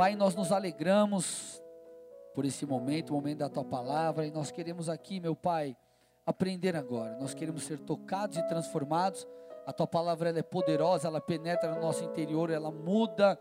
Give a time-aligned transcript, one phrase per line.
[0.00, 1.62] Pai, nós nos alegramos
[2.34, 5.76] por esse momento, o momento da tua palavra, e nós queremos aqui, meu Pai,
[6.24, 7.18] aprender agora.
[7.18, 9.28] Nós queremos ser tocados e transformados.
[9.66, 13.38] A tua palavra é poderosa, ela penetra no nosso interior, ela muda,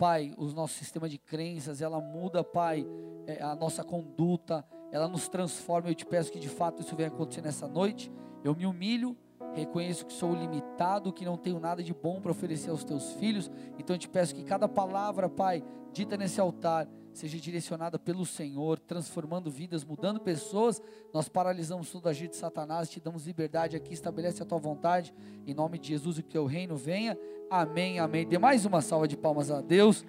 [0.00, 2.84] Pai, o nosso sistema de crenças, ela muda, Pai,
[3.28, 5.90] é, a nossa conduta, ela nos transforma.
[5.90, 8.10] Eu te peço que de fato isso venha acontecer nessa noite.
[8.42, 9.16] Eu me humilho,
[9.54, 13.50] reconheço que sou limitado, que não tenho nada de bom para oferecer aos teus filhos.
[13.78, 15.62] Então eu te peço que cada palavra, Pai,
[15.92, 20.80] dita nesse altar, seja direcionada pelo Senhor, transformando vidas, mudando pessoas.
[21.12, 25.12] Nós paralisamos todo agir de Satanás, te damos liberdade aqui, estabelece a tua vontade,
[25.46, 27.18] em nome de Jesus, e que teu reino venha.
[27.50, 28.26] Amém, amém.
[28.26, 30.04] Dê mais uma salva de palmas a Deus,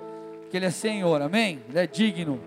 [0.49, 1.61] que Ele é Senhor, amém?
[1.67, 2.39] Ele é digno.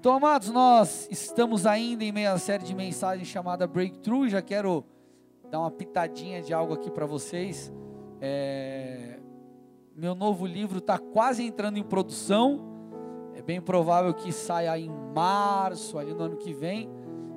[0.00, 4.30] Então, amados, nós estamos ainda em meia série de mensagens chamada Breakthrough.
[4.30, 4.82] Já quero
[5.50, 7.72] dar uma pitadinha de algo aqui para vocês.
[8.20, 9.18] É...
[9.94, 12.68] Meu novo livro está quase entrando em produção.
[13.34, 16.88] É bem provável que saia em março, ali no ano que vem.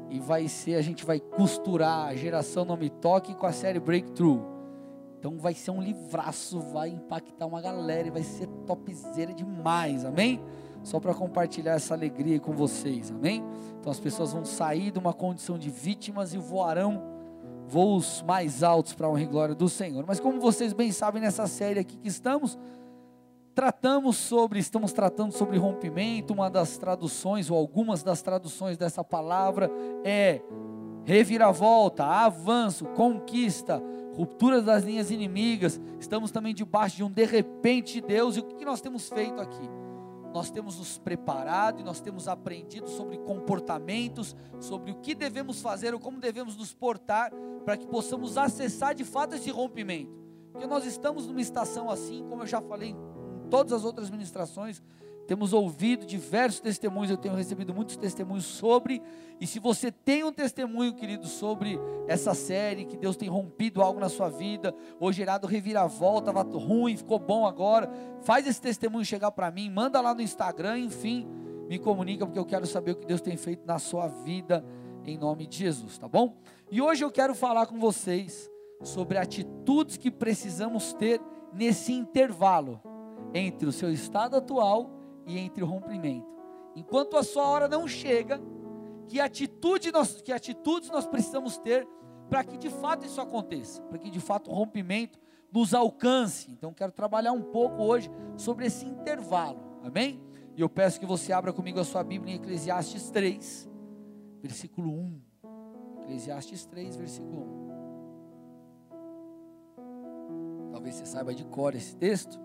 [0.10, 3.80] E vai ser, a gente vai costurar a geração Não Me Toque com a série
[3.80, 4.42] Breakthrough.
[5.18, 10.42] Então vai ser um livraço, vai impactar uma galera e vai ser topzera demais, amém?
[10.84, 13.44] só para compartilhar essa alegria com vocês, amém?
[13.80, 17.13] Então as pessoas vão sair de uma condição de vítimas e voarão
[17.68, 20.04] voos mais altos para a honra e glória do Senhor.
[20.08, 22.58] Mas como vocês bem sabem nessa série aqui que estamos,
[23.54, 29.70] tratamos sobre, estamos tratando sobre rompimento, uma das traduções ou algumas das traduções dessa palavra
[30.04, 30.42] é
[31.06, 33.82] reviravolta, avanço, conquista,
[34.16, 35.80] ruptura das linhas inimigas.
[36.00, 38.38] Estamos também debaixo de um de repente de Deus.
[38.38, 39.70] E o que nós temos feito aqui?
[40.34, 45.94] nós temos nos preparado e nós temos aprendido sobre comportamentos, sobre o que devemos fazer
[45.94, 47.32] ou como devemos nos portar
[47.64, 50.12] para que possamos acessar de fato esse rompimento.
[50.52, 52.98] Porque nós estamos numa estação assim, como eu já falei em
[53.50, 54.82] todas as outras ministrações,
[55.26, 59.02] temos ouvido diversos testemunhos, eu tenho recebido muitos testemunhos sobre,
[59.40, 64.00] e se você tem um testemunho, querido, sobre essa série, que Deus tem rompido algo
[64.00, 67.90] na sua vida, ou gerado reviravolta, estava ruim, ficou bom agora,
[68.22, 71.26] faz esse testemunho chegar para mim, manda lá no Instagram, enfim,
[71.70, 74.64] me comunica, porque eu quero saber o que Deus tem feito na sua vida,
[75.06, 76.36] em nome de Jesus, tá bom?
[76.74, 78.50] E hoje eu quero falar com vocês
[78.82, 81.22] sobre atitudes que precisamos ter
[81.54, 82.82] nesse intervalo
[83.32, 84.90] entre o seu estado atual
[85.28, 86.26] e entre o rompimento.
[86.76, 88.42] Enquanto a sua hora não chega,
[89.08, 91.88] que atitude nós, que atitudes nós precisamos ter
[92.28, 95.20] para que de fato isso aconteça, para que de fato o rompimento
[95.52, 96.50] nos alcance.
[96.50, 99.60] Então quero trabalhar um pouco hoje sobre esse intervalo.
[99.84, 100.20] Amém?
[100.58, 103.70] E eu peço que você abra comigo a sua Bíblia em Eclesiastes 3,
[104.42, 105.33] versículo 1.
[106.04, 107.64] Eclesiastes 3, versículo 1.
[110.72, 112.40] Talvez você saiba de cor esse texto.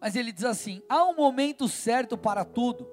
[0.00, 2.86] Mas ele diz assim: há um momento certo para tudo,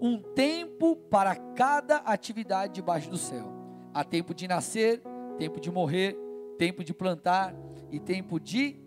[0.00, 3.52] um tempo para cada atividade debaixo do céu.
[3.92, 5.02] Há tempo de nascer,
[5.36, 6.16] tempo de morrer,
[6.56, 7.54] tempo de plantar
[7.90, 8.80] e tempo de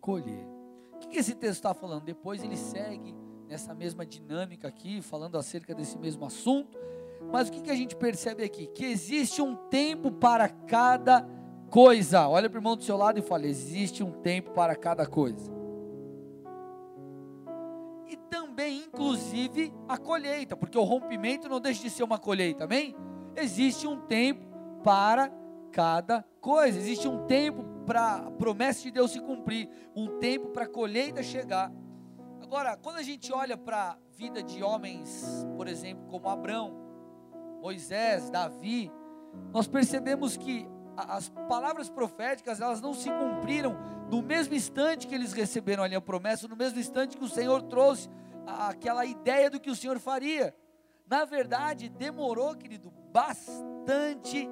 [0.00, 0.46] colher.
[0.94, 2.04] O que esse texto está falando?
[2.04, 3.14] Depois ele segue
[3.48, 6.78] nessa mesma dinâmica aqui, falando acerca desse mesmo assunto.
[7.32, 8.66] Mas o que, que a gente percebe aqui?
[8.68, 11.26] Que existe um tempo para cada
[11.70, 12.28] coisa.
[12.28, 15.60] Olha para o irmão do seu lado e fala: existe um tempo para cada coisa
[18.60, 22.94] também, inclusive, a colheita, porque o rompimento não deixa de ser uma colheita, amém?
[23.34, 24.46] Existe um tempo
[24.84, 25.32] para
[25.72, 30.64] cada coisa, existe um tempo para a promessa de Deus se cumprir, um tempo para
[30.64, 31.72] a colheita chegar.
[32.42, 36.89] Agora, quando a gente olha para a vida de homens, por exemplo, como Abraão,
[37.60, 38.90] Moisés, Davi,
[39.52, 40.66] nós percebemos que
[40.96, 43.76] as palavras proféticas, elas não se cumpriram
[44.10, 47.62] no mesmo instante que eles receberam ali a promessa, no mesmo instante que o Senhor
[47.62, 48.08] trouxe
[48.46, 50.54] aquela ideia do que o Senhor faria.
[51.06, 54.48] Na verdade, demorou, querido, bastante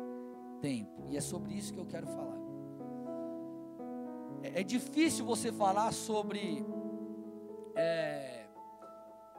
[0.60, 1.06] tempo.
[1.08, 2.38] E é sobre isso que eu quero falar.
[4.42, 6.64] É, é difícil você falar sobre
[7.74, 8.37] é,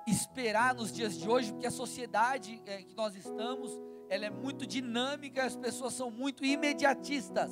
[0.09, 3.71] esperar nos dias de hoje, porque a sociedade é, que nós estamos,
[4.09, 7.51] ela é muito dinâmica, as pessoas são muito imediatistas.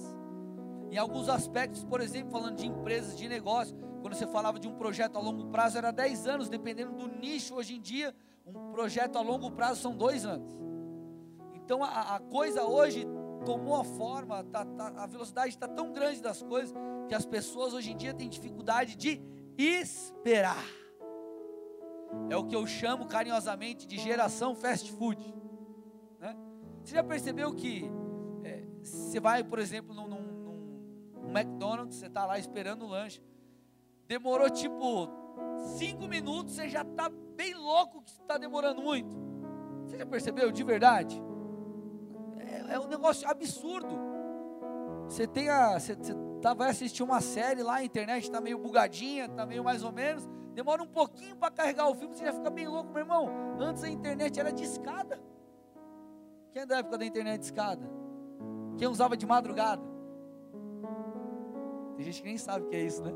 [0.90, 4.76] Em alguns aspectos, por exemplo, falando de empresas, de negócio, quando você falava de um
[4.76, 7.56] projeto a longo prazo, era 10 anos, dependendo do nicho.
[7.56, 8.16] Hoje em dia,
[8.46, 10.58] um projeto a longo prazo são dois anos.
[11.54, 13.06] Então a, a coisa hoje
[13.46, 16.74] tomou a forma, tá, tá, a velocidade está tão grande das coisas
[17.08, 19.22] que as pessoas hoje em dia têm dificuldade de
[19.58, 20.66] esperar.
[22.30, 25.22] É o que eu chamo carinhosamente de geração fast food.
[26.20, 26.36] Né?
[26.84, 27.90] Você já percebeu que
[28.44, 30.22] é, você vai, por exemplo, num, num,
[31.14, 33.22] num McDonald's, você está lá esperando o lanche.
[34.08, 35.10] Demorou tipo
[35.78, 39.16] cinco minutos você já está bem louco que está demorando muito.
[39.86, 41.22] Você já percebeu de verdade?
[42.40, 43.98] É, é um negócio absurdo.
[45.08, 45.80] Você tem a.
[45.80, 49.64] Você, você tá, vai assistir uma série lá, a internet está meio bugadinha, está meio
[49.64, 50.28] mais ou menos.
[50.58, 53.30] Demora um pouquinho para carregar o filme, você já fica bem louco, meu irmão.
[53.60, 55.22] Antes a internet era de escada.
[56.52, 57.88] Quem é da época da internet de escada?
[58.76, 59.84] Quem usava de madrugada?
[61.96, 63.12] Tem gente que nem sabe o que é isso, né?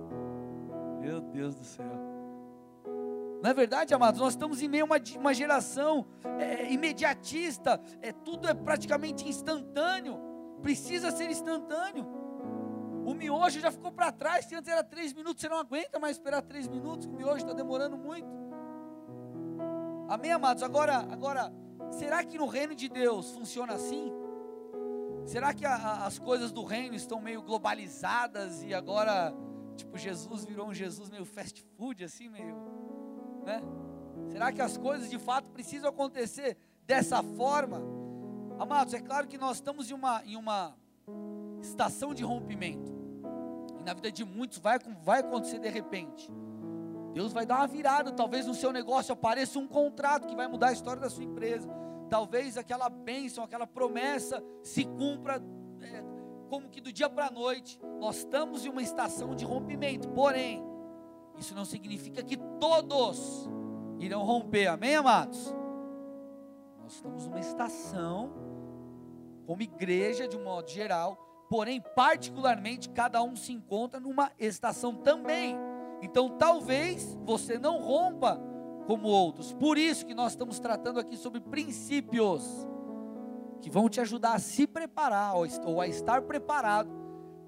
[1.00, 1.92] Meu Deus do céu.
[3.42, 4.22] Não é verdade, amados?
[4.22, 6.06] Nós estamos em meio a uma, uma geração
[6.38, 10.22] é, imediatista, é, tudo é praticamente instantâneo,
[10.62, 12.21] precisa ser instantâneo.
[13.06, 16.18] O miojo já ficou para trás, se antes era três minutos, você não aguenta mais
[16.18, 18.30] esperar três minutos, o miojo está demorando muito.
[20.08, 20.62] Amém, amados?
[20.62, 21.52] Agora, agora,
[21.90, 24.12] será que no reino de Deus funciona assim?
[25.26, 29.34] Será que a, a, as coisas do reino estão meio globalizadas e agora,
[29.76, 32.56] tipo, Jesus virou um Jesus meio fast food, assim, meio,
[33.46, 33.62] né?
[34.30, 37.82] Será que as coisas de fato precisam acontecer dessa forma?
[38.60, 40.76] Amados, é claro que nós estamos em uma, em uma
[41.62, 42.92] estação de rompimento.
[43.80, 46.32] E na vida de muitos vai, vai acontecer de repente.
[47.14, 50.70] Deus vai dar uma virada, talvez no seu negócio apareça um contrato que vai mudar
[50.70, 51.70] a história da sua empresa.
[52.10, 55.42] Talvez aquela bênção, aquela promessa se cumpra
[55.82, 56.04] é,
[56.50, 57.80] como que do dia para a noite.
[58.00, 60.10] Nós estamos em uma estação de rompimento.
[60.10, 60.64] Porém,
[61.38, 63.50] isso não significa que todos
[64.00, 64.68] irão romper.
[64.68, 65.54] Amém, amados?
[66.82, 68.32] Nós estamos numa estação,
[69.46, 75.58] como igreja de um modo geral, porém, particularmente, cada um se encontra numa estação também.
[76.02, 78.42] Então, talvez você não rompa
[78.88, 79.52] como outros.
[79.52, 82.66] Por isso que nós estamos tratando aqui sobre princípios
[83.60, 86.90] que vão te ajudar a se preparar ou a estar preparado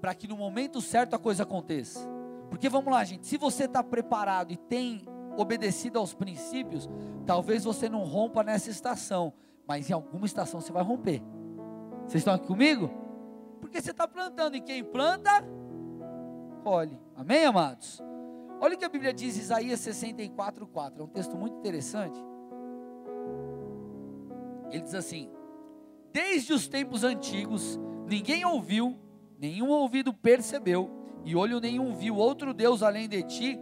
[0.02, 2.06] para que no momento certo a coisa aconteça.
[2.50, 6.90] Porque vamos lá, gente, se você está preparado e tem obedecido aos princípios,
[7.24, 9.32] talvez você não rompa nessa estação,
[9.66, 11.22] mas em alguma estação você vai romper.
[12.02, 13.03] Vocês estão aqui comigo?
[13.64, 15.42] Porque você está plantando, e quem planta,
[16.62, 17.00] colhe.
[17.16, 17.98] Amém, amados?
[18.60, 21.00] Olha o que a Bíblia diz, Isaías 64, 4.
[21.00, 22.22] É um texto muito interessante.
[24.70, 25.30] Ele diz assim:
[26.12, 28.98] Desde os tempos antigos, ninguém ouviu,
[29.38, 30.90] nenhum ouvido percebeu,
[31.24, 33.58] e olho nenhum viu outro Deus além de ti,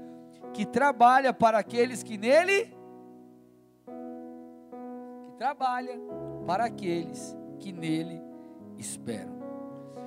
[0.52, 2.76] que trabalha para aqueles que nele
[5.26, 5.96] que trabalha
[6.44, 8.20] para aqueles que nele
[8.76, 9.41] esperam.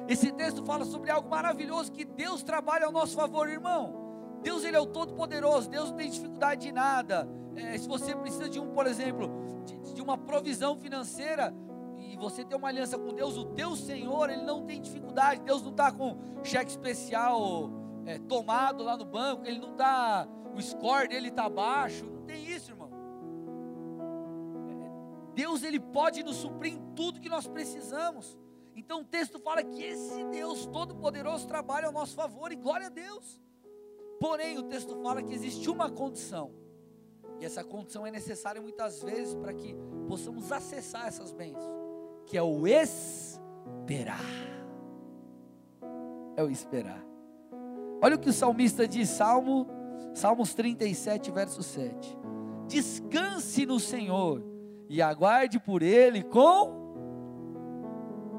[0.08, 4.06] Esse texto fala sobre algo maravilhoso que Deus trabalha ao nosso favor, irmão.
[4.42, 7.28] Deus ele é o todo-poderoso, Deus não tem dificuldade de nada.
[7.56, 9.28] É, se você precisa de um, por exemplo,
[9.66, 11.52] de, de, uma provisão financeira
[11.98, 15.42] e você tem uma aliança com Deus, o teu Senhor ele não tem dificuldade.
[15.42, 17.72] Deus não está com cheque especial
[18.06, 22.06] é, tomado lá no banco, ele não está, o score dele está baixo.
[22.06, 22.92] Não tem isso, irmão.
[24.70, 28.38] É, Deus ele pode nos suprir em tudo que nós precisamos.
[28.76, 32.90] Então o texto fala que esse Deus Todo-Poderoso trabalha ao nosso favor e glória a
[32.90, 33.42] Deus.
[34.20, 36.52] Porém, o texto fala que existe uma condição,
[37.40, 39.76] e essa condição é necessária muitas vezes para que
[40.08, 41.74] possamos acessar essas bênçãos,
[42.26, 44.20] que é o esperar.
[46.38, 47.04] É o esperar.
[48.02, 49.68] Olha o que o salmista diz, Salmo,
[50.14, 52.18] Salmos 37, verso 7.
[52.68, 54.42] Descanse no Senhor
[54.90, 56.85] e aguarde por Ele com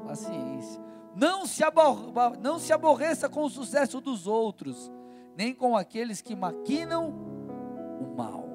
[0.07, 0.81] paciência.
[1.15, 1.63] Não se,
[2.39, 4.91] não se aborreça com o sucesso dos outros,
[5.35, 7.09] nem com aqueles que maquinam
[7.99, 8.47] o mal.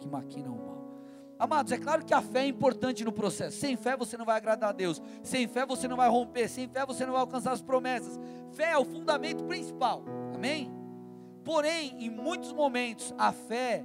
[0.00, 0.74] Que maquinam o mal.
[1.38, 3.58] Amados, é claro que a fé é importante no processo.
[3.58, 5.00] Sem fé você não vai agradar a Deus.
[5.22, 6.48] Sem fé você não vai romper.
[6.48, 8.18] Sem fé você não vai alcançar as promessas.
[8.52, 10.02] Fé é o fundamento principal.
[10.34, 10.72] Amém?
[11.44, 13.84] Porém, em muitos momentos, a fé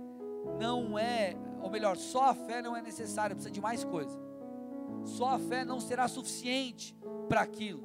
[0.59, 4.28] não é, ou melhor, só a fé não é necessária, precisa de mais coisa.
[5.09, 6.95] Só a fé não será suficiente
[7.27, 7.83] para aquilo.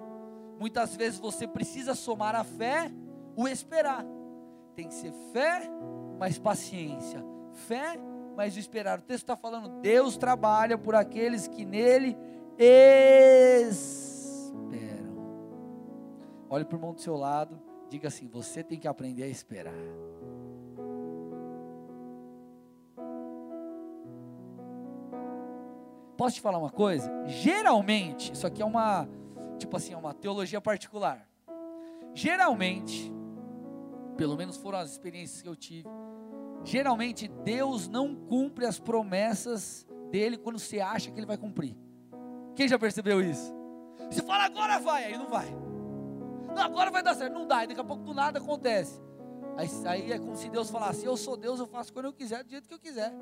[0.59, 2.91] Muitas vezes você precisa somar a fé,
[3.37, 4.05] o esperar.
[4.77, 5.69] Tem que ser fé,
[6.19, 7.25] mais paciência.
[7.67, 7.99] Fé,
[8.37, 8.99] mais o esperar.
[8.99, 12.17] O texto está falando: Deus trabalha por aqueles que nele
[13.69, 13.95] esperam.
[16.49, 19.75] Olhe para o irmão do seu lado, diga assim: você tem que aprender a esperar.
[26.17, 27.11] Posso te falar uma coisa?
[27.27, 29.09] Geralmente, isso aqui é uma,
[29.59, 31.29] tipo assim, é uma teologia particular.
[32.15, 33.13] Geralmente,
[34.17, 35.89] pelo menos foram as experiências que eu tive,
[36.63, 41.77] geralmente Deus não cumpre as promessas dele quando você acha que ele vai cumprir.
[42.55, 43.53] Quem já percebeu isso?
[44.11, 45.49] Você fala agora vai, aí não vai.
[46.55, 49.03] Não, agora vai dar certo, não dá, e daqui a pouco nada acontece.
[49.57, 52.45] Aí, aí é como se Deus falasse: Eu sou Deus, eu faço quando eu quiser,
[52.45, 53.13] do jeito que eu quiser.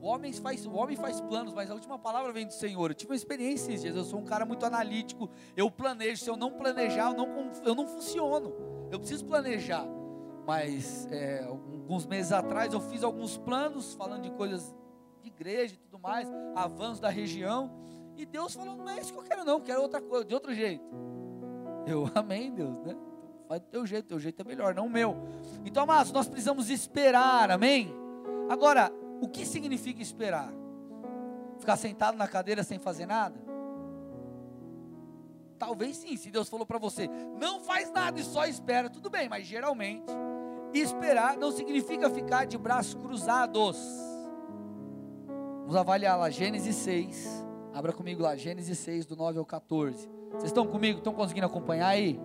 [0.00, 2.90] O homem faz, o homem faz planos, mas a última palavra vem do Senhor.
[2.90, 3.96] Eu tive uma experiência esses dias.
[3.96, 5.28] Eu sou um cara muito analítico.
[5.56, 6.22] Eu planejo.
[6.22, 8.54] Se eu não planejar, eu não, eu não funciono.
[8.90, 9.84] Eu preciso planejar.
[10.46, 14.74] Mas é, alguns meses atrás eu fiz alguns planos falando de coisas
[15.20, 17.70] de igreja e tudo mais, avanços da região.
[18.16, 19.54] E Deus falou: Não é isso que eu quero, não.
[19.54, 20.84] Eu quero outra coisa, de outro jeito.
[21.86, 22.96] Eu, amém, Deus, né?
[23.48, 25.16] Faz do teu jeito, teu jeito é melhor, não o meu.
[25.64, 27.90] Então, amados, nós precisamos esperar, amém?
[28.48, 30.52] Agora, o que significa esperar?
[31.58, 33.48] Ficar sentado na cadeira sem fazer nada?
[35.58, 37.08] Talvez sim, se Deus falou para você,
[37.38, 40.06] não faz nada e só espera, tudo bem, mas geralmente,
[40.72, 43.76] esperar não significa ficar de braços cruzados.
[45.60, 47.46] Vamos avaliar lá, Gênesis 6.
[47.74, 50.08] Abra comigo lá, Gênesis 6, do 9 ao 14.
[50.30, 50.98] Vocês estão comigo?
[50.98, 52.20] Estão conseguindo acompanhar aí?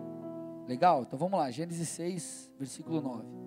[0.67, 1.01] Legal?
[1.01, 3.42] Então vamos lá, Gênesis 6, versículo 9.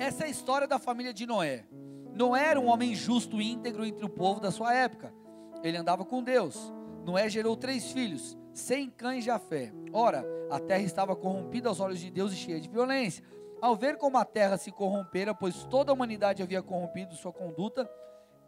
[0.00, 1.66] Essa é a história da família de Noé.
[2.14, 5.12] Noé era um homem justo e íntegro entre o povo da sua época.
[5.62, 6.72] Ele andava com Deus.
[7.04, 9.70] Noé gerou três filhos, sem cães de fé.
[9.92, 13.22] Ora, a terra estava corrompida aos olhos de Deus e cheia de violência.
[13.60, 17.86] Ao ver como a terra se corrompera, pois toda a humanidade havia corrompido sua conduta,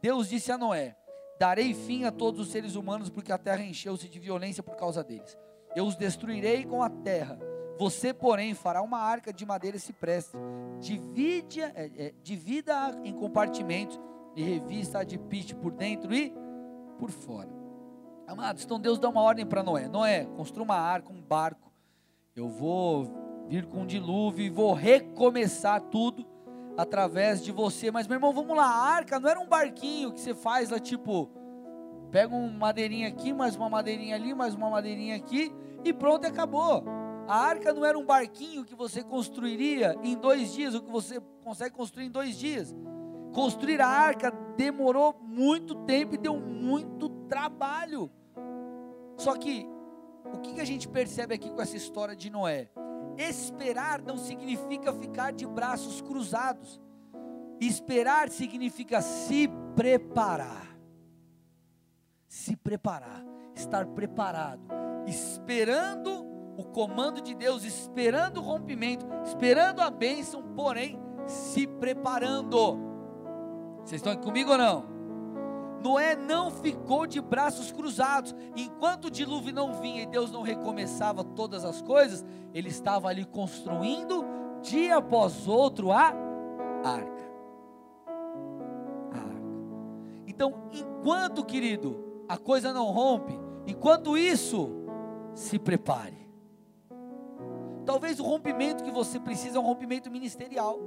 [0.00, 0.97] Deus disse a Noé:
[1.38, 5.04] Darei fim a todos os seres humanos, porque a terra encheu-se de violência por causa
[5.04, 5.37] deles.
[5.76, 7.38] Eu os destruirei com a terra
[7.79, 10.37] você, porém, fará uma arca de madeira cipreste,
[10.81, 14.00] divide, é, é, divida em compartimentos
[14.37, 16.33] e revista de pite por dentro e
[16.99, 17.50] por fora.
[18.26, 21.73] Amados, então Deus dá uma ordem para Noé: Noé, construa uma arca, um barco.
[22.35, 26.26] Eu vou vir com um dilúvio e vou recomeçar tudo
[26.76, 27.91] através de você.
[27.91, 28.64] Mas, meu irmão, vamos lá.
[28.64, 31.29] A arca não era um barquinho que você faz lá, tipo,
[32.11, 35.52] pega uma madeirinha aqui, mais uma madeirinha ali, mais uma madeirinha aqui
[35.85, 36.85] e pronto, acabou.
[37.26, 41.21] A arca não era um barquinho que você construiria em dois dias, o que você
[41.43, 42.75] consegue construir em dois dias.
[43.33, 48.11] Construir a arca demorou muito tempo e deu muito trabalho.
[49.17, 49.67] Só que,
[50.33, 52.71] o que a gente percebe aqui com essa história de Noé?
[53.17, 56.81] Esperar não significa ficar de braços cruzados.
[57.61, 60.76] Esperar significa se preparar.
[62.26, 63.23] Se preparar,
[63.55, 64.67] estar preparado,
[65.07, 72.78] esperando o comando de Deus, esperando o rompimento, esperando a bênção, porém se preparando.
[73.78, 74.92] Vocês estão aqui comigo ou não?
[75.82, 81.25] Noé não ficou de braços cruzados, enquanto o dilúvio não vinha e Deus não recomeçava
[81.25, 84.25] todas as coisas, ele estava ali construindo,
[84.62, 86.14] dia após outro, a
[86.85, 87.32] arca.
[89.12, 89.42] A arca.
[90.26, 94.71] Então, enquanto, querido, a coisa não rompe, enquanto isso,
[95.35, 96.22] se prepare.
[97.84, 100.78] Talvez o rompimento que você precisa é um rompimento ministerial.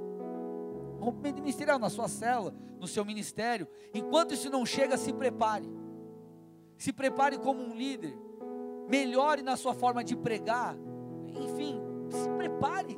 [1.00, 3.68] Um rompimento ministerial na sua célula, no seu ministério.
[3.94, 5.70] Enquanto isso não chega, se prepare.
[6.78, 8.18] Se prepare como um líder.
[8.88, 10.76] Melhore na sua forma de pregar.
[11.28, 12.98] Enfim, se prepare.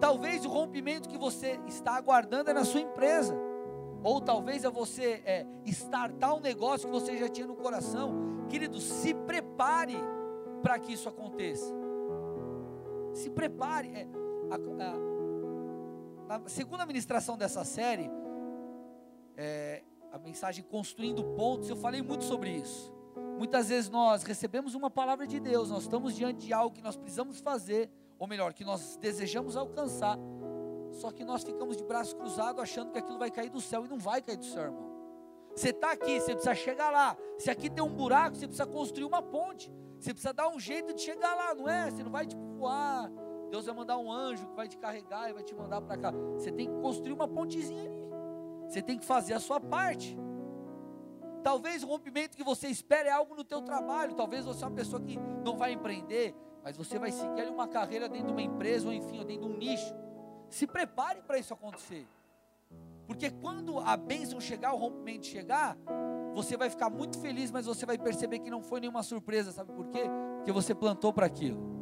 [0.00, 3.36] Talvez o rompimento que você está aguardando é na sua empresa.
[4.02, 8.46] Ou talvez é você é, startar um negócio que você já tinha no coração.
[8.48, 9.96] Querido, se prepare
[10.62, 11.79] para que isso aconteça.
[13.12, 13.88] Se prepare.
[13.88, 14.08] É,
[14.50, 18.10] a, a, na segunda ministração dessa série,
[19.36, 22.92] é, a mensagem Construindo Pontos, eu falei muito sobre isso.
[23.38, 26.96] Muitas vezes nós recebemos uma palavra de Deus, nós estamos diante de algo que nós
[26.96, 30.18] precisamos fazer, ou melhor, que nós desejamos alcançar,
[30.92, 33.88] só que nós ficamos de braço cruzado achando que aquilo vai cair do céu e
[33.88, 34.90] não vai cair do céu, irmão.
[35.56, 37.16] Você está aqui, você precisa chegar lá.
[37.38, 39.72] Se aqui tem um buraco, você precisa construir uma ponte.
[40.00, 41.90] Você precisa dar um jeito de chegar lá, não é?
[41.90, 43.10] Você não vai tipo voar.
[43.50, 46.10] Deus vai mandar um anjo que vai te carregar e vai te mandar para cá.
[46.34, 48.10] Você tem que construir uma pontezinha ali.
[48.66, 50.16] Você tem que fazer a sua parte.
[51.42, 54.14] Talvez o rompimento que você espera é algo no teu trabalho.
[54.14, 57.68] Talvez você é uma pessoa que não vai empreender, mas você vai seguir ali uma
[57.68, 59.94] carreira dentro de uma empresa ou enfim, ou dentro de um nicho.
[60.48, 62.06] Se prepare para isso acontecer.
[63.06, 65.76] Porque quando a bênção chegar, o rompimento chegar,
[66.34, 69.72] você vai ficar muito feliz, mas você vai perceber que não foi nenhuma surpresa, sabe
[69.72, 70.02] por quê?
[70.36, 71.80] Porque você plantou para aquilo.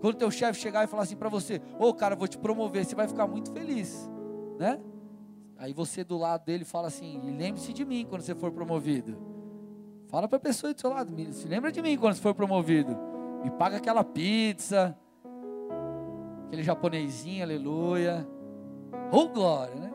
[0.00, 2.84] Quando teu chefe chegar e falar assim para você, ô oh, cara, vou te promover,
[2.84, 4.08] você vai ficar muito feliz,
[4.58, 4.80] né?
[5.58, 9.16] Aí você do lado dele fala assim, lembre-se de mim quando você for promovido.
[10.08, 12.96] Fala para a pessoa do seu lado, se lembra de mim quando você for promovido.
[13.42, 14.96] Me paga aquela pizza,
[16.46, 18.26] aquele japonesinho, aleluia.
[19.10, 19.85] Oh glória, né?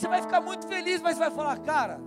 [0.00, 2.00] Você vai ficar muito feliz, mas vai falar, cara,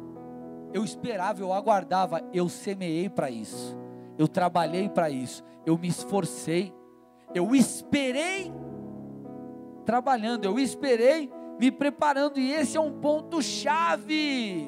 [0.73, 3.77] eu esperava, eu aguardava, eu semeei para isso,
[4.17, 6.73] eu trabalhei para isso, eu me esforcei,
[7.35, 8.51] eu esperei
[9.85, 14.67] trabalhando, eu esperei me preparando, e esse é um ponto-chave.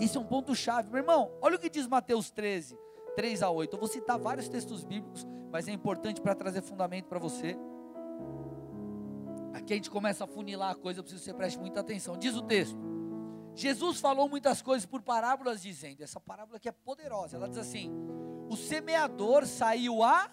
[0.00, 1.30] Esse é um ponto-chave, meu irmão.
[1.40, 2.76] Olha o que diz Mateus 13,
[3.14, 3.76] 3 a 8.
[3.76, 7.56] Eu vou citar vários textos bíblicos, mas é importante para trazer fundamento para você.
[9.54, 12.18] Aqui a gente começa a funilar a coisa, eu preciso que você preste muita atenção.
[12.18, 12.76] Diz o texto:
[13.54, 17.36] Jesus falou muitas coisas por parábolas, dizendo: essa parábola aqui é poderosa.
[17.36, 17.90] Ela diz assim:
[18.50, 20.28] o semeador saiu a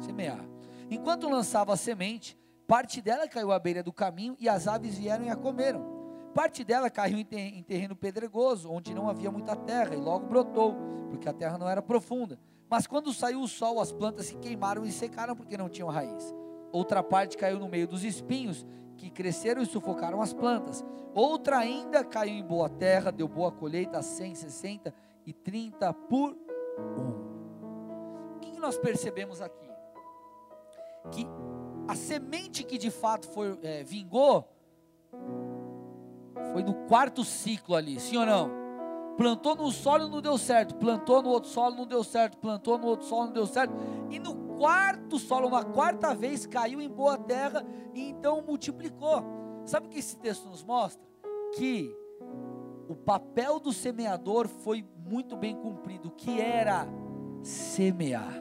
[0.00, 0.44] semear.
[0.90, 5.26] Enquanto lançava a semente, parte dela caiu à beira do caminho e as aves vieram
[5.26, 5.98] e a comeram.
[6.34, 10.74] Parte dela caiu em terreno pedregoso, onde não havia muita terra, e logo brotou,
[11.10, 12.38] porque a terra não era profunda.
[12.70, 16.34] Mas quando saiu o sol, as plantas se queimaram e secaram porque não tinham raiz.
[16.72, 20.84] Outra parte caiu no meio dos espinhos, que cresceram e sufocaram as plantas.
[21.14, 24.94] Outra ainda caiu em boa terra, deu boa colheita a 100, 60
[25.24, 26.36] e 30 por
[26.96, 28.36] um.
[28.36, 29.68] O que nós percebemos aqui?
[31.10, 31.26] Que
[31.86, 34.46] a semente que de fato foi, é, vingou
[36.52, 38.50] foi no quarto ciclo ali, sim ou não?
[39.16, 42.86] Plantou num solo não deu certo, plantou no outro solo não deu certo, plantou no
[42.86, 43.74] outro solo não deu certo,
[44.10, 49.22] e no quarto solo, uma quarta vez, caiu em boa terra e então multiplicou.
[49.64, 51.06] Sabe o que esse texto nos mostra?
[51.56, 51.94] Que
[52.88, 56.86] o papel do semeador foi muito bem cumprido, que era
[57.42, 58.34] semear.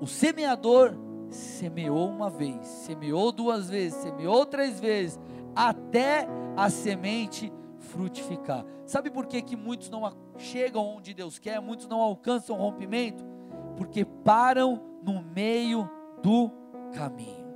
[0.00, 0.94] O semeador
[1.30, 5.18] semeou uma vez, semeou duas vezes, semeou três vezes,
[5.56, 8.64] até a semente frutificar.
[8.84, 10.02] Sabe por que, que muitos não
[10.36, 13.37] chegam onde Deus quer, muitos não alcançam o rompimento?
[13.78, 15.88] Porque param no meio
[16.20, 16.50] do
[16.92, 17.48] caminho.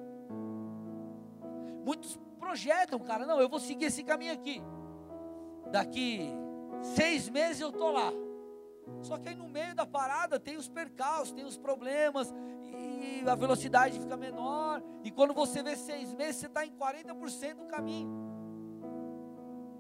[1.85, 4.63] Muitos projetam, cara, não, eu vou seguir esse caminho aqui.
[5.71, 6.31] Daqui
[6.81, 8.13] seis meses eu estou lá.
[9.01, 12.33] Só que aí no meio da parada tem os percalços, tem os problemas,
[12.63, 14.83] e a velocidade fica menor.
[15.03, 18.11] E quando você vê seis meses, você está em 40% do caminho.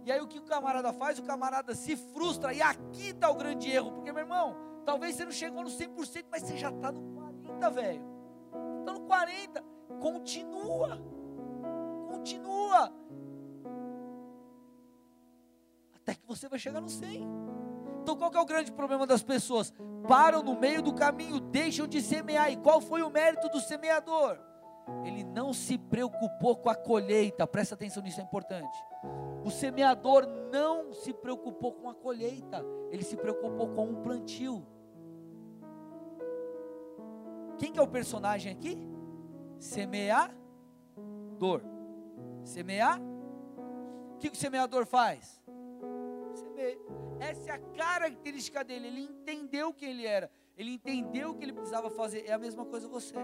[0.04, 1.18] E aí o que o camarada faz?
[1.18, 2.52] O camarada se frustra.
[2.52, 3.92] E aqui está o grande erro.
[3.92, 7.72] Porque, meu irmão, talvez você não chegou no 100%, mas você já está no 40%,
[7.72, 8.02] velho.
[8.80, 9.72] Está no 40%.
[10.00, 11.00] Continua.
[12.08, 12.92] Continua.
[15.94, 17.52] Até que você vai chegar no 100%.
[18.02, 19.72] Então qual é o grande problema das pessoas?
[20.08, 22.50] Param no meio do caminho, deixam de semear.
[22.50, 24.38] E qual foi o mérito do semeador?
[25.04, 27.46] Ele não se preocupou com a colheita.
[27.46, 28.76] Presta atenção nisso, é importante.
[29.44, 34.66] O semeador não se preocupou com a colheita, ele se preocupou com um plantio.
[37.62, 38.76] Quem que é o personagem aqui?
[39.56, 40.34] Semeador.
[42.42, 43.00] Semear?
[44.16, 45.40] O que o semeador faz?
[46.34, 46.76] Semeia.
[47.20, 48.88] Essa é a característica dele.
[48.88, 50.28] Ele entendeu quem ele era.
[50.56, 52.24] Ele entendeu o que ele precisava fazer.
[52.26, 53.14] É a mesma coisa você.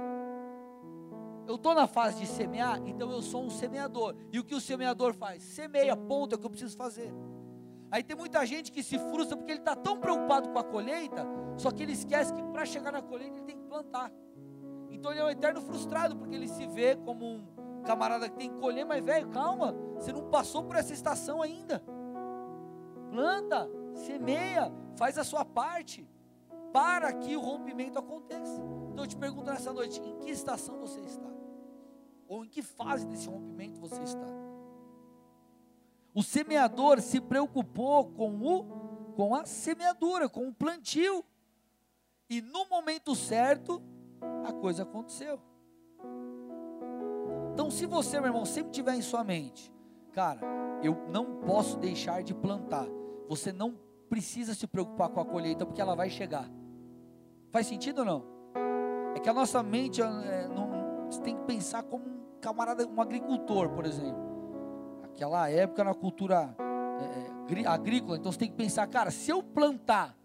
[1.44, 4.14] Eu estou na fase de semear, então eu sou um semeador.
[4.32, 5.42] E o que o semeador faz?
[5.42, 7.12] Semeia, ponto, é o que eu preciso fazer.
[7.90, 11.26] Aí tem muita gente que se frustra porque ele está tão preocupado com a colheita,
[11.56, 14.12] só que ele esquece que para chegar na colheita ele tem que plantar.
[14.90, 18.50] Então ele é um eterno frustrado, porque ele se vê como um camarada que tem
[18.50, 21.82] que colher, mas velho, calma, você não passou por essa estação ainda.
[23.10, 26.06] Planta, semeia, faz a sua parte,
[26.72, 28.60] para que o rompimento aconteça.
[28.92, 31.28] Então eu te pergunto nessa noite: em que estação você está?
[32.26, 34.26] Ou em que fase desse rompimento você está?
[36.14, 41.24] O semeador se preocupou com o com a semeadura, com o plantio.
[42.30, 43.82] E no momento certo,
[44.48, 45.38] a coisa aconteceu.
[47.52, 49.72] Então, se você, meu irmão, sempre tiver em sua mente,
[50.12, 50.40] cara,
[50.82, 52.86] eu não posso deixar de plantar.
[53.28, 53.76] Você não
[54.08, 56.48] precisa se preocupar com a colheita, porque ela vai chegar.
[57.50, 58.24] Faz sentido ou não?
[59.14, 63.00] É que a nossa mente é, não, você tem que pensar como um camarada, um
[63.00, 64.28] agricultor, por exemplo.
[65.02, 66.54] Aquela época na cultura
[67.00, 70.17] é, é agrícola, então você tem que pensar, cara, se eu plantar,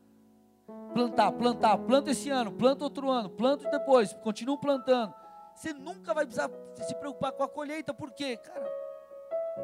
[0.94, 5.14] plantar, plantar, planta esse ano, planta outro ano, planto depois, continuo plantando.
[5.56, 6.50] Você nunca vai precisar
[6.82, 8.72] se preocupar com a colheita, porque, cara,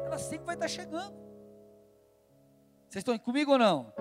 [0.04, 1.14] ela sempre vai estar chegando.
[2.88, 3.92] Vocês estão comigo ou não?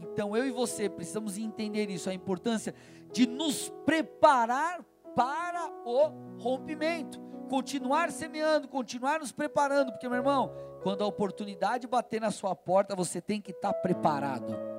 [0.00, 2.74] Então eu e você precisamos entender isso, a importância
[3.12, 7.20] de nos preparar para o rompimento.
[7.48, 12.96] Continuar semeando, continuar nos preparando, porque meu irmão, quando a oportunidade bater na sua porta,
[12.96, 14.73] você tem que estar preparado.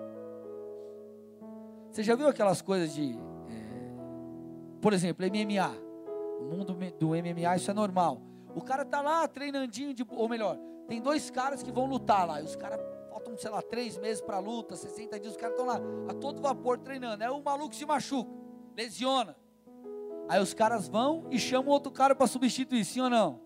[1.96, 5.70] Você já viu aquelas coisas de, é, por exemplo, MMA?
[6.42, 8.22] No mundo do MMA isso é normal.
[8.54, 12.42] O cara tá lá treinandinho, de, ou melhor, tem dois caras que vão lutar lá.
[12.42, 15.66] E os caras faltam, sei lá, três meses para luta, 60 dias, os caras estão
[15.66, 15.80] lá
[16.10, 17.24] a todo vapor treinando.
[17.24, 18.30] Aí o maluco se machuca,
[18.76, 19.34] lesiona.
[20.28, 23.40] Aí os caras vão e chamam outro cara para substituir, sim ou não?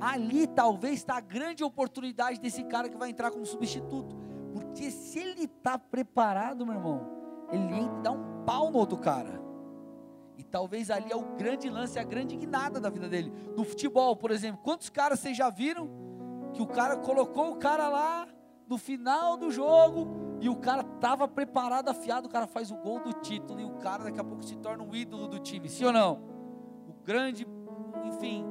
[0.00, 4.14] Ali talvez está a grande oportunidade desse cara que vai entrar como substituto.
[4.52, 9.42] Porque se ele está preparado, meu irmão, ele entra, dá um pau no outro cara.
[10.36, 13.32] E talvez ali é o grande lance, a grande guinada da vida dele.
[13.56, 15.88] No futebol, por exemplo, quantos caras vocês já viram
[16.52, 18.26] que o cara colocou o cara lá
[18.68, 23.00] no final do jogo e o cara estava preparado, afiado, o cara faz o gol
[23.00, 25.84] do título e o cara daqui a pouco se torna um ídolo do time, sim
[25.84, 26.22] ou não?
[26.88, 27.46] O grande,
[28.04, 28.44] enfim.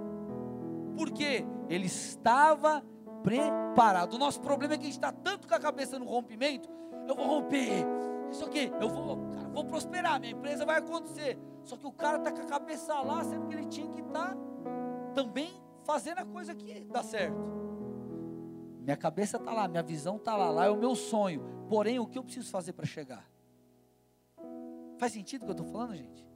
[0.96, 1.46] Por quê?
[1.70, 2.84] Ele estava
[3.24, 4.14] preparado.
[4.14, 6.70] O nosso problema é que a gente está tanto com a cabeça no rompimento.
[7.08, 7.86] Eu vou romper,
[8.34, 11.38] isso aqui, eu vou, cara, vou prosperar, minha empresa vai acontecer.
[11.64, 14.30] Só que o cara está com a cabeça lá, sendo que ele tinha que estar
[14.30, 14.38] tá
[15.14, 17.38] também fazendo a coisa que dá certo.
[18.82, 21.42] Minha cabeça está lá, minha visão está lá, lá é o meu sonho.
[21.70, 23.26] Porém, o que eu preciso fazer para chegar?
[24.98, 26.28] Faz sentido o que eu estou falando, gente?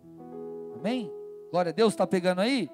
[0.75, 1.12] Amém?
[1.51, 2.69] Glória a Deus, está pegando aí?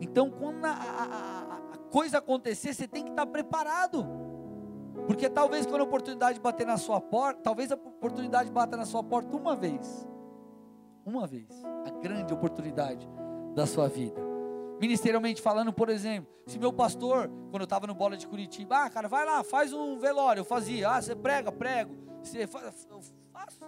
[0.00, 4.04] Então, quando a, a, a, coisa acontecer, você tem que estar tá preparado.
[5.06, 9.02] Porque talvez quando a oportunidade bater na sua porta, talvez a oportunidade bata na sua
[9.02, 10.06] porta uma vez.
[11.04, 11.48] Uma vez.
[11.84, 13.08] A grande oportunidade
[13.54, 14.20] da sua vida.
[14.80, 18.90] Ministerialmente falando, por exemplo, se meu pastor, quando eu estava no bola de Curitiba, ah,
[18.90, 23.00] cara, vai lá, faz um velório, eu fazia, ah, você prega, prego, você faz, eu
[23.32, 23.60] faço.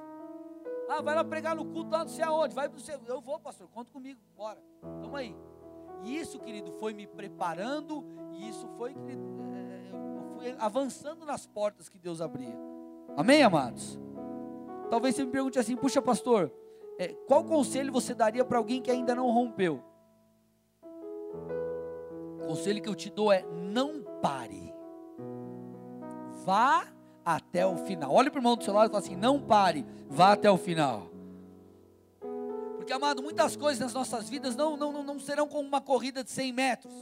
[0.90, 3.68] Ah, vai lá pregar no culto lá não sei aonde, vai você, eu vou, pastor,
[3.68, 4.62] conta comigo, bora,
[5.00, 5.34] tamo aí.
[6.04, 9.24] E isso, querido, foi me preparando, e isso foi, querido,
[10.58, 12.56] avançando nas portas que Deus abria.
[13.16, 13.98] Amém, amados?
[14.90, 16.52] Talvez você me pergunte assim, puxa, pastor,
[16.98, 19.82] é, qual conselho você daria para alguém que ainda não rompeu?
[22.48, 24.74] conselho que eu te dou é: não pare.
[26.44, 26.86] Vá
[27.24, 28.12] até o final.
[28.12, 30.56] Olhe para o irmão do seu lado e fala assim: não pare, vá até o
[30.56, 31.10] final.
[32.76, 36.24] Porque, amado, muitas coisas nas nossas vidas não, não, não, não serão como uma corrida
[36.24, 36.94] de 100 metros.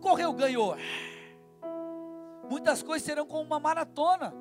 [0.00, 0.76] Correu, ganhou.
[2.50, 4.32] Muitas coisas serão como uma maratona.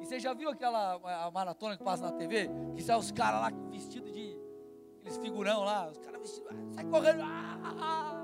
[0.00, 0.98] E você já viu aquela
[1.30, 2.50] maratona que passa na TV?
[2.74, 4.36] Que sai os caras lá vestidos de.
[4.98, 6.50] Aqueles figurão lá, os caras vestidos.
[6.74, 7.22] Sai correndo.
[7.22, 8.22] Ah, ah, ah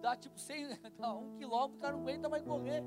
[0.00, 2.82] dá tipo 100, dá um quilômetro, o cara não aguenta mais correr.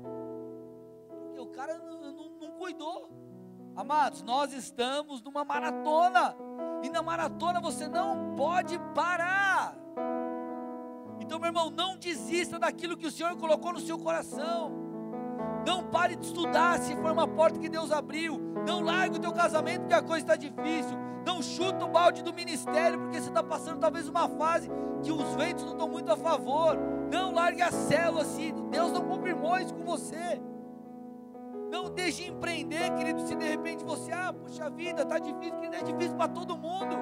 [1.08, 3.10] Porque o cara não, não, não cuidou.
[3.74, 6.34] Amados, nós estamos numa maratona.
[6.82, 9.76] E na maratona você não pode parar.
[11.20, 14.81] Então, meu irmão, não desista daquilo que o Senhor colocou no seu coração.
[15.66, 18.38] Não pare de estudar se for uma porta que Deus abriu.
[18.66, 20.96] Não largue o teu casamento porque a coisa está difícil.
[21.24, 24.68] Não chuta o balde do ministério porque você está passando talvez uma fase
[25.02, 26.76] que os ventos não estão muito a favor.
[27.10, 30.40] Não largue a célula se Deus não confirmou isso com você.
[31.70, 35.66] Não deixe de empreender, querido, se de repente você, ah, puxa vida, está difícil, que
[35.74, 36.96] é difícil para todo mundo.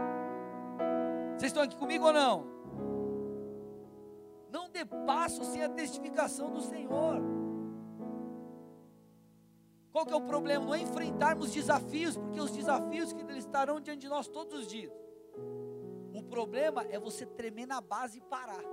[1.37, 2.47] Vocês estão aqui comigo ou não?
[4.53, 7.40] Não dê passo sem a testificação do Senhor.
[9.93, 10.65] Qual que é o problema?
[10.65, 14.67] Não é enfrentarmos desafios, porque os desafios que eles estarão diante de nós todos os
[14.67, 14.93] dias.
[16.15, 18.65] O problema é você tremer na base e parar.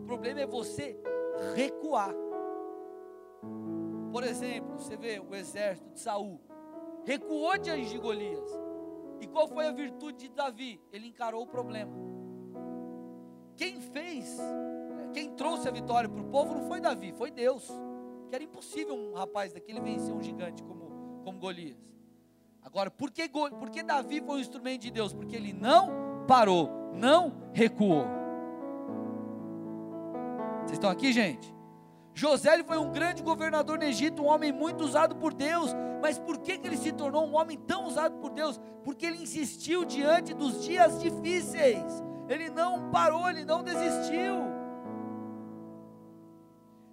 [0.00, 0.98] O problema é você
[1.54, 2.14] recuar.
[4.10, 6.40] Por exemplo, você vê o exército de Saul
[7.04, 8.50] recuou diante de Golias.
[9.20, 10.80] E qual foi a virtude de Davi?
[10.92, 11.92] Ele encarou o problema.
[13.56, 14.38] Quem fez,
[15.12, 17.70] quem trouxe a vitória para o povo não foi Davi, foi Deus
[18.30, 21.76] que era impossível um rapaz daquele vencer um gigante como, como Golias.
[22.62, 25.12] Agora, por que, por que Davi foi um instrumento de Deus?
[25.12, 28.04] Porque ele não parou, não recuou.
[30.60, 31.52] Vocês estão aqui, gente?
[32.14, 35.74] José foi um grande governador no Egito, um homem muito usado por Deus.
[36.00, 38.60] Mas por que, que ele se tornou um homem tão usado por Deus?
[38.84, 42.02] Porque ele insistiu diante dos dias difíceis.
[42.28, 44.59] Ele não parou, ele não desistiu.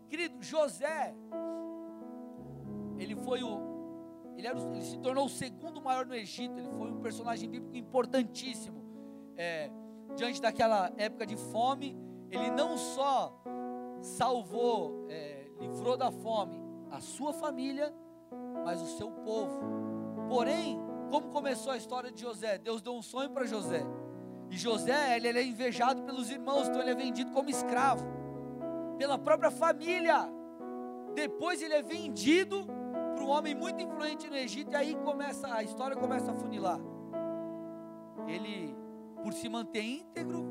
[0.08, 1.14] Querido, José,
[2.98, 3.60] ele foi o,
[4.38, 6.58] ele, era, ele, se tornou o segundo maior no Egito.
[6.58, 8.84] Ele foi um personagem bíblico importantíssimo.
[9.36, 9.70] É,
[10.16, 11.96] diante daquela época de fome,
[12.30, 13.42] ele não só
[14.02, 17.94] salvou, é, livrou da fome a sua família,
[18.64, 19.60] mas o seu povo.
[20.30, 22.58] Porém, como começou a história de José?
[22.58, 23.84] Deus deu um sonho para José.
[24.50, 28.17] E José, ele, ele é invejado pelos irmãos, então ele é vendido como escravo
[28.98, 30.28] pela própria família.
[31.14, 32.66] Depois ele é vendido
[33.16, 36.80] para um homem muito influente no Egito e aí começa a história começa a funilar.
[38.28, 38.76] Ele,
[39.24, 40.46] por se manter íntegro,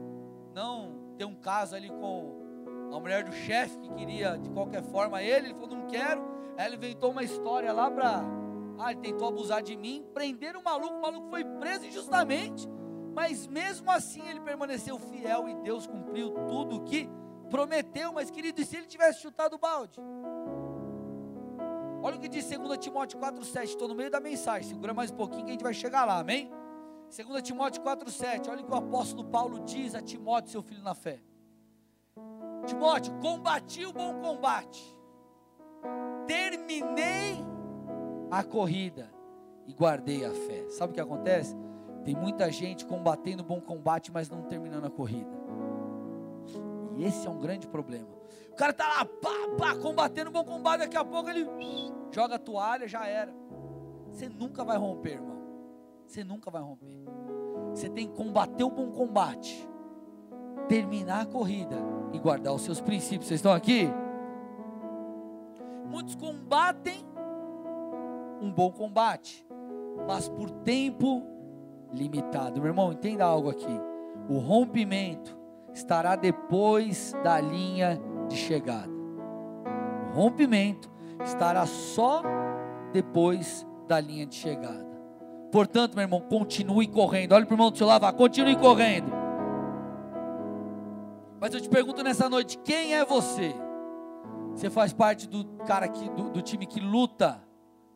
[0.55, 2.47] não ter um caso ali com
[2.93, 6.25] a mulher do chefe que queria de qualquer forma ele, ele falou: não quero.
[6.57, 8.23] Aí ele inventou uma história lá para.
[8.79, 12.69] Ah, ele tentou abusar de mim, prenderam o maluco, o maluco foi preso injustamente,
[13.15, 17.09] mas mesmo assim ele permaneceu fiel e Deus cumpriu tudo o que
[17.47, 18.13] prometeu.
[18.13, 20.01] Mas querido, e se ele tivesse chutado o balde?
[22.03, 23.65] Olha o que diz 2 Timóteo 4,7.
[23.65, 26.19] Estou no meio da mensagem, segura mais um pouquinho que a gente vai chegar lá,
[26.19, 26.51] amém?
[27.15, 28.49] 2 Timóteo 4,7.
[28.49, 31.21] Olha o que o apóstolo Paulo diz a Timóteo, seu filho na fé.
[32.65, 34.97] Timóteo, combati o bom combate,
[36.27, 37.39] terminei
[38.31, 39.11] a corrida
[39.67, 40.69] e guardei a fé.
[40.71, 41.57] Sabe o que acontece?
[42.05, 45.36] Tem muita gente combatendo o bom combate, mas não terminando a corrida.
[46.97, 48.09] E esse é um grande problema.
[48.51, 51.47] O cara está lá, pá, pá, combatendo o bom combate, daqui a pouco ele
[52.11, 53.35] joga a toalha, já era.
[54.11, 55.37] Você nunca vai romper, irmão.
[56.07, 56.97] Você nunca vai romper.
[57.71, 59.69] Você tem que combater o bom combate,
[60.69, 61.77] terminar a corrida
[62.13, 63.29] e guardar os seus princípios.
[63.29, 63.91] Vocês estão aqui?
[65.91, 67.05] Muitos combatem
[68.41, 69.47] um bom combate,
[70.07, 71.23] mas por tempo
[71.93, 72.61] limitado.
[72.61, 73.81] Meu irmão, entenda algo aqui.
[74.29, 75.37] O rompimento
[75.77, 78.91] estará depois da linha de chegada.
[80.11, 80.91] O rompimento
[81.23, 82.23] estará só
[82.93, 84.87] depois da linha de chegada.
[85.53, 87.33] Portanto, meu irmão, continue correndo.
[87.33, 89.13] Olha para o irmão do seu lado, continue correndo.
[91.39, 93.55] Mas eu te pergunto nessa noite: quem é você?
[94.53, 97.43] Você faz parte do cara que, do, do time que luta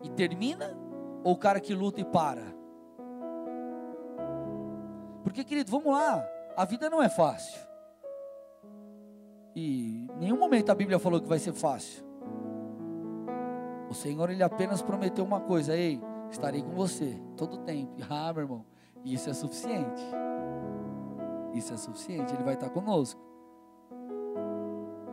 [0.02, 0.76] e termina?
[1.24, 2.54] Ou o cara que luta e para?
[5.22, 6.22] Porque, querido, vamos lá.
[6.56, 7.69] A vida não é fácil.
[9.60, 12.02] E em nenhum momento a Bíblia falou que vai ser fácil.
[13.90, 17.92] O Senhor, Ele apenas prometeu uma coisa: Ei, estarei com você todo o tempo.
[18.08, 18.64] Ah, meu irmão,
[19.04, 20.02] isso é suficiente.
[21.52, 23.20] Isso é suficiente, Ele vai estar conosco.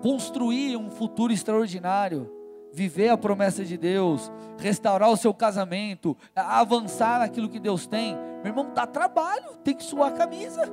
[0.02, 2.32] Construir um futuro extraordinário,
[2.72, 8.16] viver a promessa de Deus, restaurar o seu casamento, avançar naquilo que Deus tem.
[8.16, 10.72] Meu irmão, dá trabalho, tem que suar a camisa.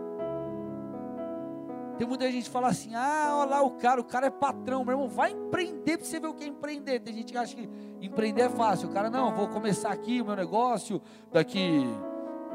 [1.97, 4.85] Tem muita gente que fala assim: ah, olha lá o cara, o cara é patrão,
[4.85, 7.01] meu irmão, vai empreender para você ver o que é empreender.
[7.01, 7.69] Tem gente que acha que
[8.01, 8.89] empreender é fácil.
[8.89, 11.01] O cara, não, vou começar aqui o meu negócio,
[11.33, 11.85] daqui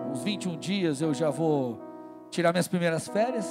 [0.09, 1.79] uns 21 dias eu já vou
[2.29, 3.47] tirar minhas primeiras férias,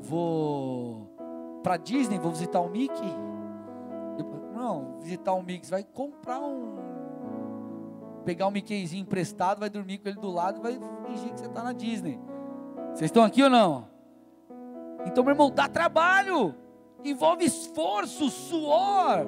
[0.00, 1.08] vou
[1.62, 3.28] para Disney, vou visitar o Mickey.
[4.54, 6.76] Não, visitar o Mickey, vai comprar um.
[8.24, 10.72] Pegar um Mickeyzinho emprestado, vai dormir com ele do lado e vai
[11.06, 12.18] fingir que você está na Disney.
[12.88, 13.97] Vocês estão aqui ou não?
[15.06, 16.54] Então, meu irmão, dá trabalho,
[17.04, 19.26] envolve esforço, suor.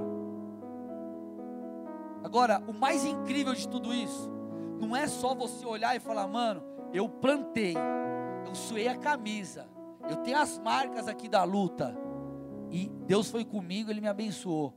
[2.23, 4.31] Agora, o mais incrível de tudo isso,
[4.79, 7.75] não é só você olhar e falar, mano, eu plantei,
[8.47, 9.69] eu suei a camisa,
[10.09, 11.97] eu tenho as marcas aqui da luta,
[12.71, 14.75] e Deus foi comigo, Ele me abençoou.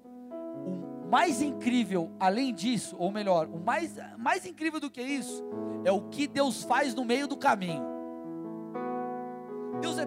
[0.65, 5.43] O mais incrível, além disso, ou melhor, o mais, mais incrível do que isso,
[5.83, 7.92] é o que Deus faz no meio do caminho.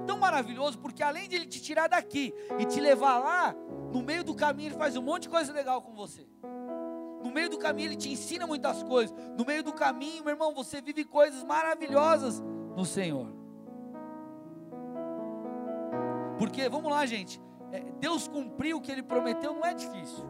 [0.07, 3.55] Tão maravilhoso porque além de Ele te tirar daqui e te levar lá,
[3.93, 6.27] no meio do caminho Ele faz um monte de coisa legal com você.
[7.23, 9.15] No meio do caminho Ele te ensina muitas coisas.
[9.37, 12.43] No meio do caminho, meu irmão, você vive coisas maravilhosas
[12.77, 13.27] no Senhor.
[16.39, 17.41] Porque, vamos lá, gente,
[17.73, 20.25] é, Deus cumpriu o que Ele prometeu, não é difícil.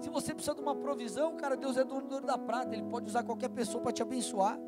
[0.00, 2.84] Se você precisa de uma provisão, cara, Deus é dono do ouro da prata, Ele
[2.84, 4.58] pode usar qualquer pessoa para te abençoar.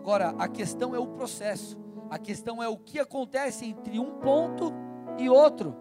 [0.00, 4.72] Agora, a questão é o processo, a questão é o que acontece entre um ponto
[5.18, 5.76] e outro.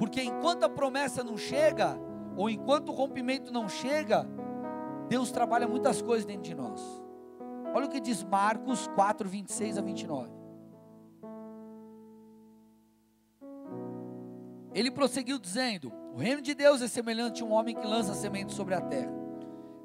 [0.00, 1.96] Porque enquanto a promessa não chega,
[2.36, 4.28] ou enquanto o rompimento não chega,
[5.08, 6.82] Deus trabalha muitas coisas dentro de nós.
[7.72, 10.30] Olha o que diz Marcos 4, 26 a 29.
[14.74, 18.52] Ele prosseguiu dizendo: O reino de Deus é semelhante a um homem que lança semente
[18.52, 19.14] sobre a terra.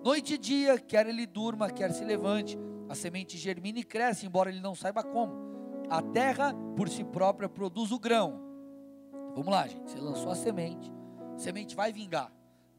[0.03, 2.57] Noite e dia, quer ele durma, quer se levante,
[2.89, 5.85] a semente germina e cresce, embora ele não saiba como.
[5.89, 8.41] A terra, por si própria, produz o grão.
[9.35, 9.91] Vamos lá, gente.
[9.91, 10.91] Você lançou a semente,
[11.35, 12.31] a semente vai vingar.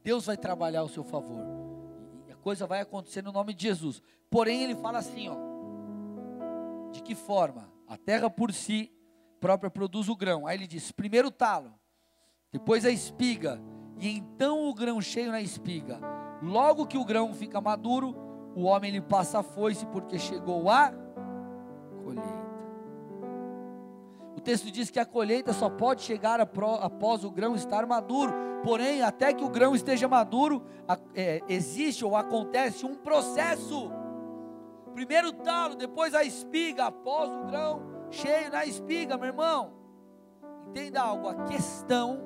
[0.02, 1.44] Deus vai trabalhar ao seu favor.
[2.26, 4.02] E a coisa vai acontecer no nome de Jesus.
[4.28, 5.36] Porém, ele fala assim, ó.
[6.90, 7.70] De que forma?
[7.86, 8.92] A terra por si
[9.40, 10.46] própria produz o grão.
[10.46, 11.72] Aí ele diz: primeiro o talo,
[12.52, 13.60] depois a espiga,
[13.98, 15.98] e então o grão cheio na espiga.
[16.42, 18.14] Logo que o grão fica maduro,
[18.54, 20.92] o homem lhe passa a foice porque chegou a
[22.02, 22.50] colheita.
[24.36, 28.32] O texto diz que a colheita só pode chegar após o grão estar maduro.
[28.64, 30.64] Porém, até que o grão esteja maduro,
[31.14, 33.90] é, existe ou acontece um processo.
[34.94, 39.72] Primeiro o talo, depois a espiga, após o grão cheio na espiga, meu irmão.
[40.68, 42.20] Entenda algo, a questão,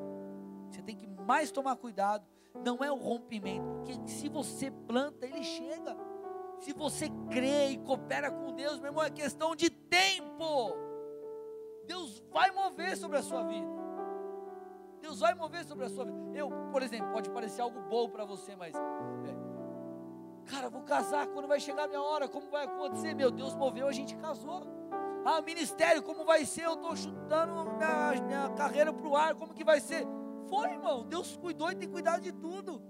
[0.70, 2.24] você tem que mais tomar cuidado,
[2.64, 5.96] não é o rompimento, porque se você planta, ele chega.
[6.64, 10.74] Se você crê e coopera com Deus, meu irmão, é questão de tempo.
[11.86, 13.68] Deus vai mover sobre a sua vida.
[14.98, 16.30] Deus vai mover sobre a sua vida.
[16.34, 18.80] Eu, por exemplo, pode parecer algo bom para você, mas é,
[20.50, 23.14] cara, vou casar quando vai chegar a minha hora, como vai acontecer?
[23.14, 24.62] Meu Deus moveu, a gente casou.
[25.22, 26.64] Ah, ministério, como vai ser?
[26.64, 30.06] Eu estou chutando minha, minha carreira para o ar, como que vai ser?
[30.48, 32.80] Foi, irmão, Deus cuidou e tem cuidado de tudo.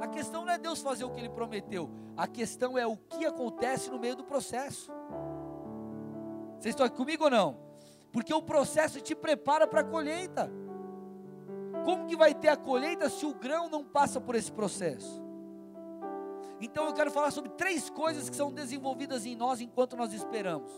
[0.00, 3.26] A questão não é Deus fazer o que Ele prometeu, a questão é o que
[3.26, 4.90] acontece no meio do processo.
[6.58, 7.56] Vocês estão aqui comigo ou não?
[8.12, 10.50] Porque o processo te prepara para a colheita.
[11.84, 15.22] Como que vai ter a colheita se o grão não passa por esse processo?
[16.60, 20.70] Então eu quero falar sobre três coisas que são desenvolvidas em nós enquanto nós esperamos.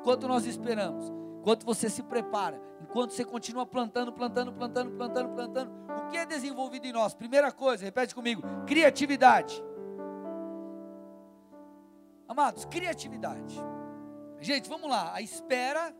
[0.00, 5.72] Enquanto nós esperamos, enquanto você se prepara, enquanto você continua plantando, plantando, plantando, plantando, plantando,
[6.06, 7.14] o que é desenvolvido em nós?
[7.14, 9.62] Primeira coisa, repete comigo: criatividade.
[12.28, 13.56] Amados, criatividade.
[14.38, 15.12] Gente, vamos lá.
[15.14, 15.94] A espera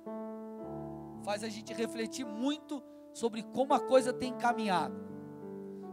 [1.24, 4.94] faz a gente refletir muito sobre como a coisa tem caminhado.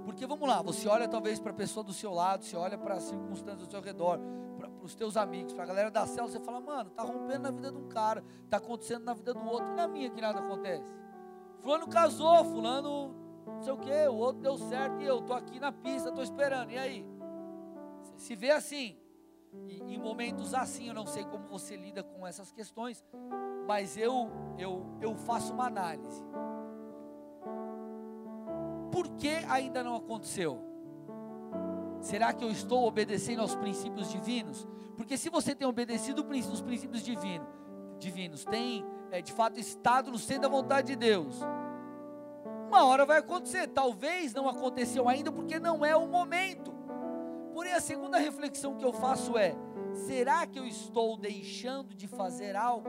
[0.05, 2.95] Porque vamos lá, você olha talvez para a pessoa do seu lado, você olha para
[2.95, 4.19] as circunstâncias do seu redor,
[4.87, 7.71] os teus amigos, para a galera da célula, você fala, mano, tá rompendo na vida
[7.71, 10.95] de um cara, tá acontecendo na vida do outro, e na minha que nada acontece.
[11.61, 15.59] Fulano casou, fulano não sei o que, o outro deu certo e eu tô aqui
[15.59, 16.71] na pista, tô esperando.
[16.71, 17.05] E aí?
[18.03, 18.97] Você se vê assim.
[19.65, 23.03] E em momentos assim, eu não sei como você lida com essas questões,
[23.65, 26.23] mas eu eu eu faço uma análise.
[28.91, 30.66] Por que ainda não aconteceu?
[32.07, 34.65] Será que eu estou obedecendo aos princípios divinos?
[34.95, 37.45] Porque se você tem obedecido os princípios divinos,
[37.99, 41.41] divinos tem é, de fato estado no centro da vontade de Deus,
[42.69, 43.67] uma hora vai acontecer.
[43.67, 46.73] Talvez não aconteceu ainda porque não é o momento.
[47.53, 49.53] Porém, a segunda reflexão que eu faço é:
[49.93, 52.87] será que eu estou deixando de fazer algo?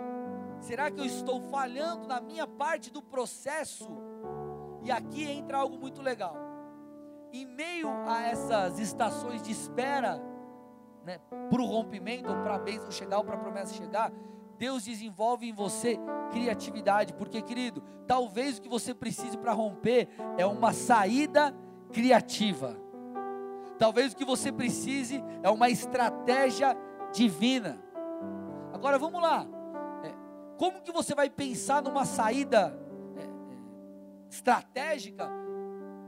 [0.61, 3.89] Será que eu estou falhando na minha parte do processo?
[4.85, 6.48] E aqui entra algo muito legal.
[7.33, 10.21] Em meio a essas estações de espera,
[11.05, 11.19] né,
[11.51, 14.13] para o rompimento, para a bênção chegar, ou para a promessa chegar,
[14.57, 15.99] Deus desenvolve em você
[16.31, 21.55] criatividade, porque, querido, talvez o que você precise para romper é uma saída
[21.93, 22.77] criativa.
[23.79, 26.77] Talvez o que você precise é uma estratégia
[27.13, 27.79] divina.
[28.73, 29.47] Agora vamos lá.
[30.03, 30.13] É,
[30.57, 32.77] como que você vai pensar numa saída
[34.31, 35.31] estratégica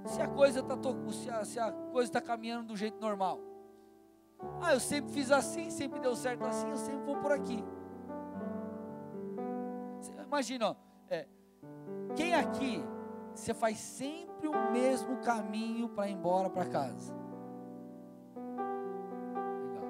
[0.07, 0.77] se a coisa está
[1.13, 3.41] se a, se a coisa está caminhando do jeito normal.
[4.61, 7.63] Ah, eu sempre fiz assim, sempre deu certo assim, eu sempre vou por aqui.
[10.27, 10.77] Imagina, ó,
[11.09, 11.27] é,
[12.15, 12.85] quem aqui
[13.35, 17.15] você faz sempre o mesmo caminho para ir embora para casa?
[18.35, 19.83] Legal.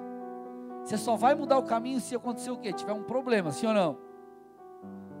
[0.83, 2.73] Você só vai mudar o caminho se acontecer o quê?
[2.73, 3.97] Tiver um problema, sim ou não?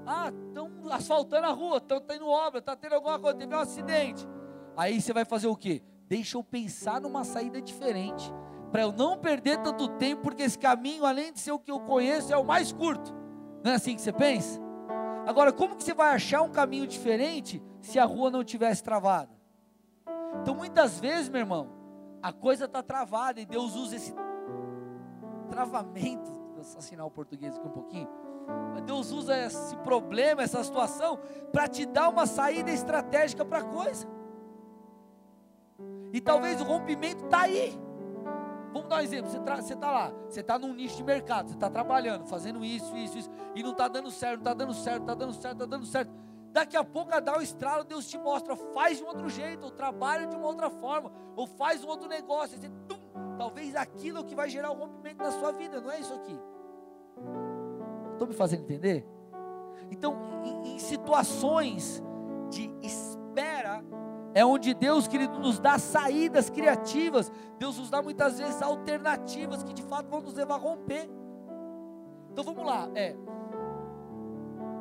[0.05, 4.27] Ah, estão asfaltando a rua, estão tendo obra, está tendo alguma coisa, teve um acidente.
[4.75, 5.81] Aí você vai fazer o quê?
[6.07, 8.31] Deixa eu pensar numa saída diferente.
[8.71, 11.79] Para eu não perder tanto tempo, porque esse caminho, além de ser o que eu
[11.81, 13.13] conheço, é o mais curto.
[13.63, 14.59] Não é assim que você pensa?
[15.27, 19.29] Agora, como que você vai achar um caminho diferente se a rua não tivesse travada?
[20.41, 21.69] Então, muitas vezes, meu irmão,
[22.23, 24.13] a coisa está travada e Deus usa esse
[25.49, 28.09] travamento, vou assassinar o português aqui um pouquinho,
[28.85, 31.19] Deus usa esse problema, essa situação,
[31.51, 34.07] para te dar uma saída estratégica para a coisa.
[36.13, 37.79] E talvez o rompimento está aí.
[38.73, 41.69] Vamos dar um exemplo: você está lá, você está num nicho de mercado, você está
[41.69, 45.13] trabalhando, fazendo isso, isso, isso, e não está dando certo, não está dando certo, está
[45.13, 46.11] dando certo, está dando certo.
[46.51, 49.71] Daqui a pouco, dar o estralo, Deus te mostra, faz de um outro jeito, ou
[49.71, 52.57] trabalha de uma outra forma, ou faz um outro negócio.
[52.57, 52.99] Você, tum,
[53.37, 56.37] talvez aquilo que vai gerar o rompimento na sua vida, não é isso aqui.
[58.11, 59.07] Estou me fazendo entender?
[59.89, 62.03] Então, em, em situações
[64.33, 67.31] é onde Deus, querido, nos dá saídas criativas.
[67.59, 71.09] Deus nos dá muitas vezes alternativas que de fato vão nos levar a romper.
[72.31, 72.89] Então vamos lá.
[72.95, 73.15] É,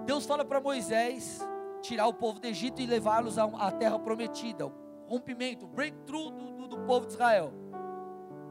[0.06, 1.40] Deus fala para Moisés
[1.82, 4.66] tirar o povo do Egito e levá-los à terra prometida.
[4.66, 4.72] O
[5.06, 7.52] rompimento, o breakthrough do, do, do povo de Israel.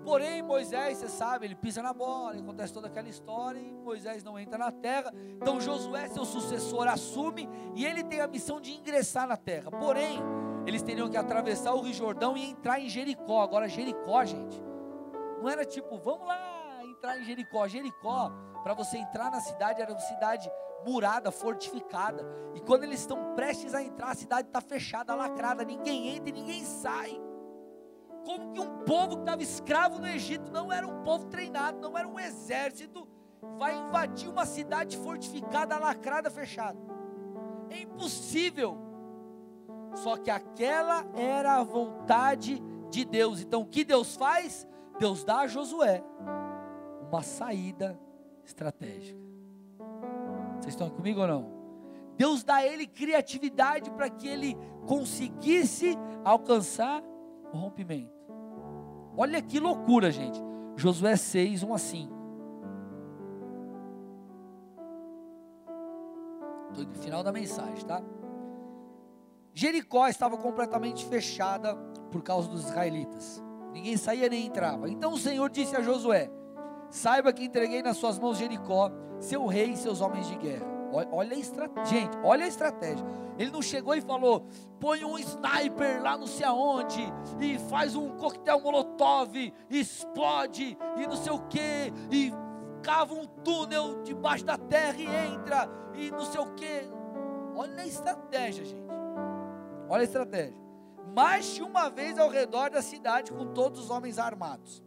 [0.04, 4.39] Porém, Moisés, você sabe, ele pisa na bola, acontece toda aquela história e Moisés não
[4.39, 5.14] entra na terra.
[5.36, 9.70] Então Josué, seu sucessor, assume e ele tem a missão de ingressar na terra.
[9.70, 10.20] Porém,
[10.66, 13.41] eles teriam que atravessar o Rio Jordão e entrar em Jericó.
[13.41, 14.62] Agora, Jericó, gente,
[15.41, 17.68] não era tipo, vamos lá entrar em Jericó.
[17.68, 18.32] Jericó,
[18.64, 20.51] para você entrar na cidade, era uma cidade
[20.86, 22.26] murada, fortificada.
[22.53, 26.34] E quando eles estão prestes a entrar, a cidade está fechada, lacrada, ninguém entra e
[26.34, 27.20] ninguém sai.
[28.26, 31.97] Como que um povo que estava escravo no Egito, não era um povo treinado, não
[31.97, 33.07] era um exército,
[33.57, 36.78] vai invadir uma cidade fortificada, lacrada, fechada?
[37.70, 38.88] É impossível.
[39.95, 43.41] Só que aquela era a vontade de Deus.
[43.41, 44.67] Então o que Deus faz?
[44.99, 46.03] Deus dá a Josué
[47.09, 47.99] uma saída
[48.45, 49.19] estratégica.
[50.59, 51.59] Vocês estão comigo ou não?
[52.15, 57.01] Deus dá a ele criatividade para que ele conseguisse alcançar
[57.53, 58.11] o rompimento.
[59.15, 60.39] Olha que loucura, gente.
[60.75, 62.19] Josué 6, 1 a 5.
[66.69, 68.01] Estou no final da mensagem, tá?
[69.54, 71.76] Jericó estava completamente fechada
[72.12, 73.43] por causa dos israelitas.
[73.72, 74.89] Ninguém saía nem entrava.
[74.89, 76.30] Então o Senhor disse a Josué:
[76.89, 80.80] Saiba que entreguei nas suas mãos Jericó, seu rei e seus homens de guerra.
[81.12, 83.06] Olha a estratégia, gente, olha a estratégia.
[83.38, 84.47] Ele não chegou e falou:
[84.80, 87.02] põe um sniper lá não sei aonde,
[87.39, 92.34] e faz um coquetel molotov, e explode, e não sei o que, e
[92.82, 96.89] cava um túnel debaixo da terra e entra, e não sei o que.
[97.56, 98.88] Olha a estratégia, gente.
[99.89, 100.57] Olha a estratégia.
[101.15, 104.83] Marche uma vez ao redor da cidade com todos os homens armados.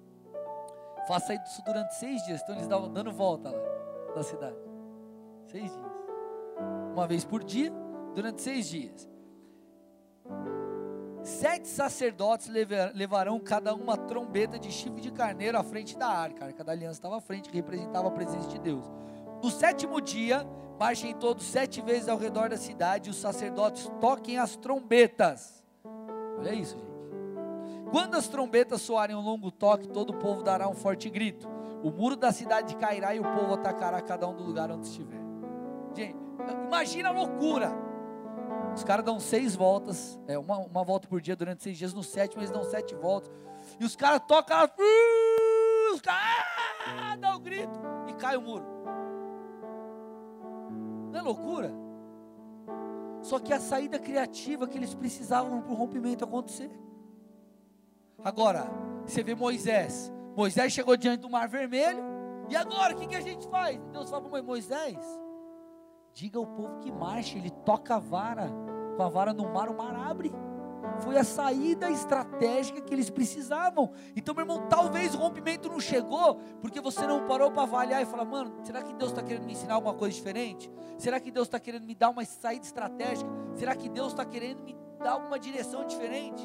[1.09, 2.41] Faça isso durante seis dias.
[2.43, 4.57] Então eles estavam dando volta lá na cidade.
[5.49, 5.93] Seis dias.
[6.93, 7.73] Uma vez por dia,
[8.15, 9.09] durante seis dias.
[11.25, 12.49] Sete sacerdotes
[12.95, 16.45] levarão cada uma trombeta de chifre de carneiro à frente da arca.
[16.45, 18.85] A arca da aliança estava à frente, que representava a presença de Deus.
[19.43, 20.47] No sétimo dia,
[20.83, 25.65] marchem todos sete vezes ao redor da cidade, e os sacerdotes toquem as trombetas.
[26.37, 27.89] Olha isso, gente.
[27.89, 31.49] Quando as trombetas soarem um longo toque, todo o povo dará um forte grito.
[31.85, 35.21] O muro da cidade cairá e o povo atacará cada um do lugar onde estiver.
[35.95, 36.17] Gente,
[36.67, 37.71] imagina a loucura.
[38.75, 41.95] Os caras dão seis voltas, é, uma, uma volta por dia durante seis dias.
[41.95, 43.31] No sétimo eles dão sete voltas.
[43.79, 46.45] E os caras tocam, uh, os caras
[46.89, 48.82] ah, dão um grito e cai o muro.
[51.13, 51.71] Não é loucura?
[53.21, 56.71] Só que a saída criativa que eles precisavam para o rompimento acontecer.
[58.25, 58.67] Agora,
[59.07, 60.11] você vê Moisés.
[60.35, 62.03] Moisés chegou diante do mar vermelho.
[62.49, 63.79] E agora, o que, que a gente faz?
[63.93, 64.99] Deus fala para Moisés:
[66.15, 67.39] diga ao povo que marche.
[67.39, 68.51] Ele toca a vara.
[68.97, 70.33] Com a vara no mar, o mar abre.
[71.01, 73.93] Foi a saída estratégica que eles precisavam.
[74.17, 78.07] Então, meu irmão, talvez o rompimento não chegou porque você não parou para avaliar e
[78.07, 80.71] falar: mano, será que Deus está querendo me ensinar alguma coisa diferente?
[80.99, 83.31] Será que Deus está querendo me dar uma saída estratégica?
[83.55, 86.43] Será que Deus está querendo me dar alguma direção diferente?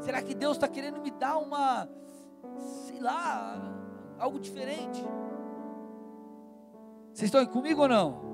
[0.00, 1.88] Será que Deus está querendo me dar uma,
[2.86, 3.56] sei lá,
[4.18, 5.02] algo diferente?
[7.12, 8.33] Vocês estão comigo ou não?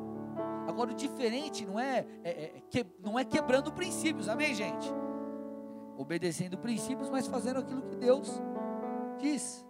[0.71, 4.89] Agora o diferente não é, é, é que, não é quebrando princípios, amém, gente?
[5.99, 8.41] Obedecendo princípios, mas fazendo aquilo que Deus
[9.19, 9.67] diz.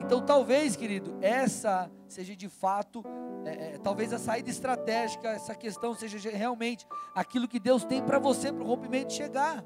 [0.00, 3.04] Então, talvez, querido, essa seja de fato,
[3.44, 8.20] é, é, talvez a saída estratégica, essa questão seja realmente aquilo que Deus tem para
[8.20, 9.64] você, para o rompimento chegar.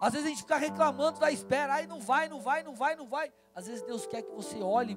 [0.00, 2.96] Às vezes a gente fica reclamando da espera, aí não vai, não vai, não vai,
[2.96, 3.30] não vai.
[3.54, 4.96] Às vezes Deus quer que você olhe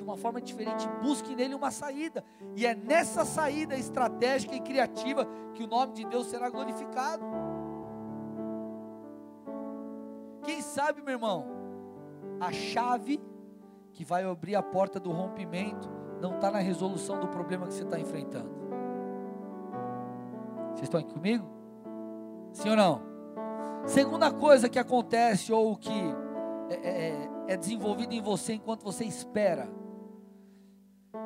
[0.00, 2.24] de uma forma diferente, busque nele uma saída.
[2.56, 7.22] E é nessa saída estratégica e criativa que o nome de Deus será glorificado.
[10.42, 11.46] Quem sabe, meu irmão,
[12.40, 13.20] a chave
[13.92, 17.82] que vai abrir a porta do rompimento não está na resolução do problema que você
[17.82, 18.50] está enfrentando.
[20.70, 21.46] Vocês estão aqui comigo?
[22.54, 23.02] Sim ou não?
[23.84, 25.92] Segunda coisa que acontece ou que
[26.70, 29.68] é, é, é desenvolvido em você enquanto você espera,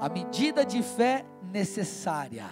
[0.01, 2.47] a medida de fé necessária.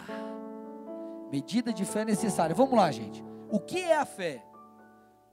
[1.31, 2.55] Medida de fé necessária.
[2.55, 3.25] Vamos lá, gente.
[3.51, 4.45] O que é a fé?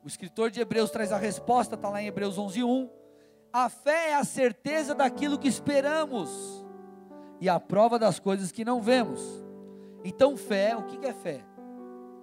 [0.04, 2.90] O escritor de Hebreus traz a resposta, está lá em Hebreus 11:1.
[3.52, 6.66] A fé é a certeza daquilo que esperamos
[7.42, 9.22] e a prova das coisas que não vemos.
[10.04, 11.44] Então, fé, o que é fé?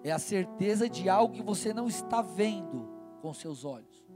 [0.08, 2.88] é a certeza de algo que você não está vendo
[3.20, 4.06] com seus olhos,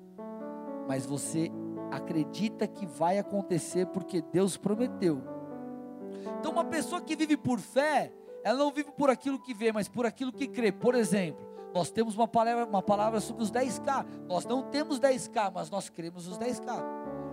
[0.87, 1.51] mas você
[1.91, 5.21] acredita que vai acontecer porque Deus prometeu.
[6.39, 9.89] Então, uma pessoa que vive por fé, ela não vive por aquilo que vê, mas
[9.89, 10.73] por aquilo que crê.
[10.73, 14.07] Por exemplo, nós temos uma palavra, uma palavra sobre os 10K.
[14.27, 16.83] Nós não temos 10K, mas nós cremos os 10K.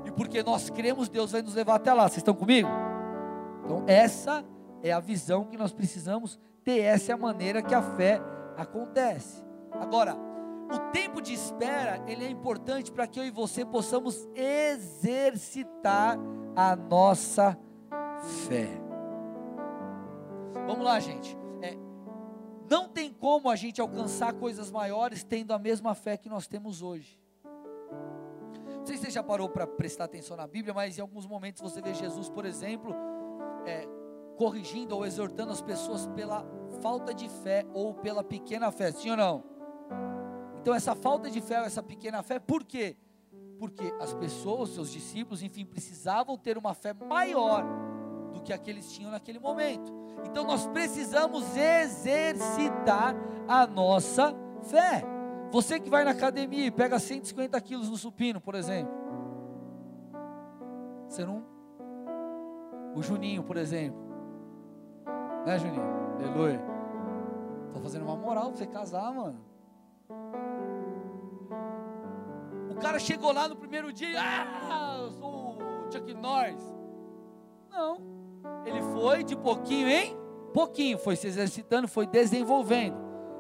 [0.06, 2.04] E porque nós cremos, Deus vai nos levar até lá.
[2.04, 2.70] Vocês estão comigo?
[3.64, 4.46] Então, essa
[4.84, 6.80] é a visão que nós precisamos ter.
[6.80, 8.22] Essa é a maneira que a fé
[8.56, 9.44] acontece.
[9.72, 10.16] Agora,
[10.72, 16.18] o tempo de espera, ele é importante para que eu e você possamos exercitar
[16.56, 17.67] a nossa fé.
[20.66, 21.38] Vamos lá, gente.
[21.62, 21.78] É,
[22.70, 26.82] não tem como a gente alcançar coisas maiores tendo a mesma fé que nós temos
[26.82, 27.20] hoje.
[28.78, 31.62] Não sei se você já parou para prestar atenção na Bíblia, mas em alguns momentos
[31.62, 32.94] você vê Jesus, por exemplo,
[33.66, 33.88] é,
[34.38, 36.46] corrigindo ou exortando as pessoas pela
[36.82, 39.44] falta de fé ou pela pequena fé, sim ou não?
[40.60, 42.98] Então, essa falta de fé, essa pequena fé, por quê?
[43.58, 47.64] Porque as pessoas, seus discípulos, enfim, precisavam ter uma fé maior
[48.48, 49.94] que aqueles tinham naquele momento.
[50.26, 53.14] Então, nós precisamos exercitar
[53.46, 54.34] a nossa
[54.64, 55.04] fé.
[55.52, 58.94] Você que vai na academia e pega 150 quilos no supino, por exemplo.
[61.10, 61.44] Você não.
[62.96, 64.00] O Juninho, por exemplo.
[65.46, 65.84] Né, Juninho?
[66.18, 66.62] Aleluia.
[67.74, 69.46] Tô fazendo uma moral pra você casar, mano.
[72.70, 76.64] O cara chegou lá no primeiro dia, ah, eu sou o Chuck Norris.
[77.70, 78.17] Não.
[78.68, 80.18] Ele foi de pouquinho em
[80.54, 82.98] pouquinho, foi se exercitando, foi desenvolvendo.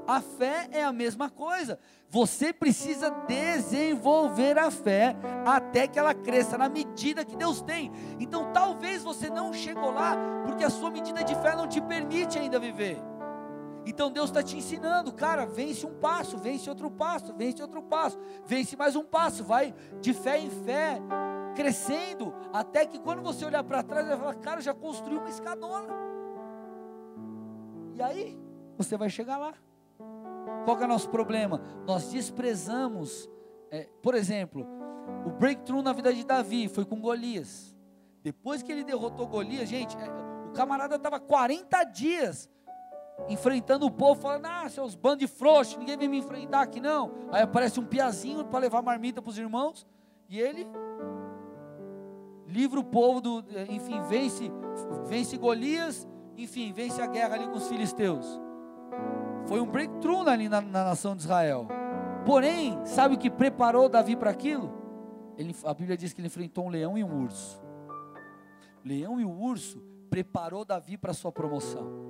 [0.08, 1.80] A fé é a mesma coisa.
[2.10, 7.92] Você precisa desenvolver a fé até que ela cresça na medida que Deus tem.
[8.20, 10.16] Então, talvez você não chegou lá
[10.46, 12.98] porque a sua medida de fé não te permite ainda viver.
[13.88, 18.20] Então Deus está te ensinando, cara, vence um passo, vence outro passo, vence outro passo,
[18.46, 21.02] vence mais um passo, vai de fé em fé,
[21.58, 25.92] crescendo, até que quando você olhar para trás, vai falar, cara, já construiu uma escadona.
[27.96, 28.40] E aí,
[28.78, 29.56] você vai chegar lá.
[30.64, 31.60] Qual é o nosso problema?
[31.88, 33.28] Nós desprezamos,
[33.72, 34.68] é, por exemplo,
[35.26, 37.76] o breakthrough na vida de Davi foi com Golias.
[38.22, 42.48] Depois que ele derrotou Golias, gente, é, o camarada estava 40 dias
[43.28, 47.12] enfrentando o povo, falando: Ah, seus bandos de frouxos, ninguém vem me enfrentar aqui não.
[47.32, 49.88] Aí aparece um piazinho para levar marmita para os irmãos,
[50.30, 50.68] e ele
[52.48, 54.52] livra o povo do, enfim, vence,
[55.06, 58.26] vence Golias, enfim, vence a guerra ali com os filisteus.
[59.46, 61.68] Foi um breakthrough ali na, na nação de Israel.
[62.26, 64.74] Porém, sabe o que preparou Davi para aquilo?
[65.38, 67.62] Ele, a Bíblia diz que ele enfrentou um leão e um urso.
[68.84, 72.08] Leão e o urso preparou Davi para sua promoção.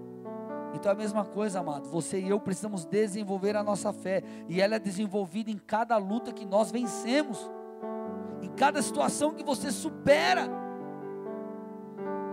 [0.73, 1.89] Então é a mesma coisa, amado.
[1.89, 4.23] Você e eu precisamos desenvolver a nossa fé.
[4.47, 7.49] E ela é desenvolvida em cada luta que nós vencemos.
[8.41, 10.49] Em cada situação que você supera.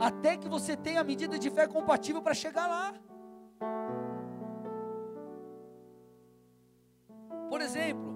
[0.01, 2.95] Até que você tenha a medida de fé compatível para chegar lá.
[7.49, 8.13] Por exemplo,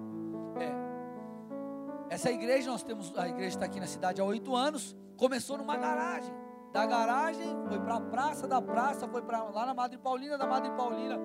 [0.59, 5.57] é, essa igreja, nós temos, a igreja está aqui na cidade há oito anos, começou
[5.57, 6.33] numa garagem.
[6.73, 10.45] Da garagem foi para a praça, da praça foi para lá na Madre Paulina, da
[10.45, 11.17] Madre Paulina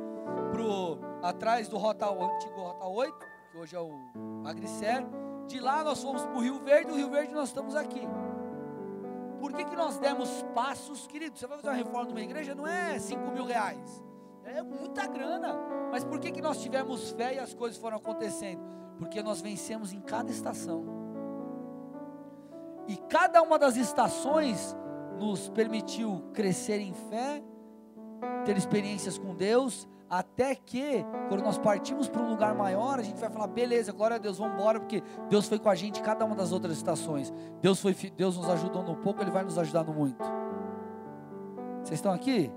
[0.53, 3.19] pro atrás do Rota, antigo Rota 8,
[3.51, 3.91] que hoje é o
[4.43, 5.05] Magricer.
[5.47, 8.03] De lá nós fomos para o Rio Verde, do Rio Verde nós estamos aqui.
[9.39, 11.39] Por que, que nós demos passos, querido?
[11.39, 14.03] Você vai fazer uma reforma de uma igreja, não é 5 mil reais.
[14.45, 15.55] É muita grana.
[15.91, 18.63] Mas por que, que nós tivemos fé e as coisas foram acontecendo?
[18.99, 20.85] Porque nós vencemos em cada estação.
[22.87, 24.77] E cada uma das estações
[25.19, 27.43] nos permitiu crescer em fé,
[28.45, 29.89] ter experiências com Deus,
[30.19, 34.15] até que, quando nós partimos para um lugar maior, a gente vai falar: beleza, glória
[34.17, 36.77] a Deus, vamos embora, porque Deus foi com a gente em cada uma das outras
[36.77, 37.33] estações.
[37.61, 40.23] Deus, foi, Deus nos ajudou no pouco, Ele vai nos ajudar no muito.
[41.83, 42.53] Vocês estão aqui?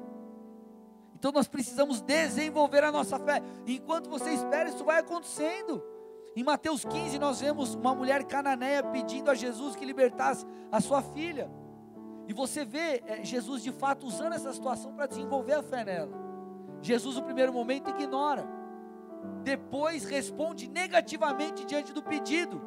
[1.16, 3.42] Então nós precisamos desenvolver a nossa fé.
[3.66, 5.84] Enquanto você espera, isso vai acontecendo.
[6.36, 11.02] Em Mateus 15, nós vemos uma mulher cananeia pedindo a Jesus que libertasse a sua
[11.02, 11.50] filha.
[12.28, 16.27] E você vê é, Jesus de fato usando essa situação para desenvolver a fé nela.
[16.82, 18.48] Jesus, no primeiro momento, ignora.
[19.44, 22.62] Depois responde negativamente diante do pedido.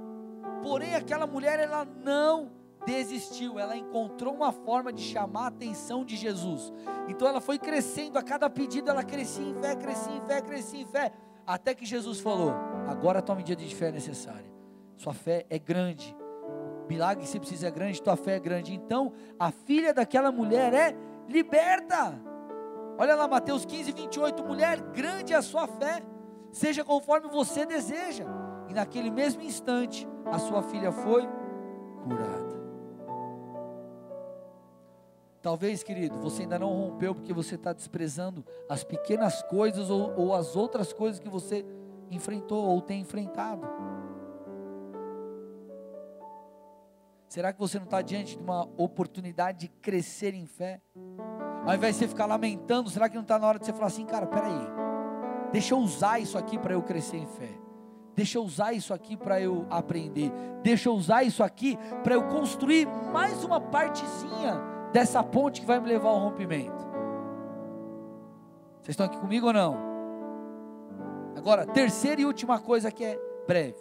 [0.62, 2.50] Porém, aquela mulher, ela não
[2.86, 6.72] desistiu, ela encontrou uma forma de chamar a atenção de Jesus.
[7.08, 10.80] Então ela foi crescendo, a cada pedido ela crescia em fé, crescia em fé, crescia
[10.80, 11.12] em fé,
[11.46, 12.52] até que Jesus falou:
[12.88, 14.50] agora a tua medida de fé é necessária.
[14.96, 16.16] Sua fé é grande.
[16.84, 18.74] O milagre você precisa é grande, tua fé é grande.
[18.74, 20.96] Então a filha daquela mulher é
[21.28, 22.29] liberta.
[23.00, 24.44] Olha lá, Mateus 15, 28.
[24.44, 26.02] Mulher, grande é a sua fé,
[26.52, 28.26] seja conforme você deseja.
[28.68, 31.26] E naquele mesmo instante, a sua filha foi
[32.04, 32.60] curada.
[35.40, 40.34] Talvez, querido, você ainda não rompeu porque você está desprezando as pequenas coisas ou, ou
[40.34, 41.64] as outras coisas que você
[42.10, 43.66] enfrentou ou tem enfrentado.
[47.26, 50.82] Será que você não está diante de uma oportunidade de crescer em fé?
[51.66, 53.86] Ao invés de você ficar lamentando, será que não está na hora de você falar
[53.86, 54.66] assim, cara, peraí,
[55.52, 57.50] deixa eu usar isso aqui para eu crescer em fé?
[58.14, 60.32] Deixa eu usar isso aqui para eu aprender.
[60.62, 64.60] Deixa eu usar isso aqui para eu construir mais uma partezinha
[64.92, 66.80] dessa ponte que vai me levar ao rompimento.
[68.82, 69.76] Vocês estão aqui comigo ou não?
[71.36, 73.78] Agora, terceira e última coisa que é breve.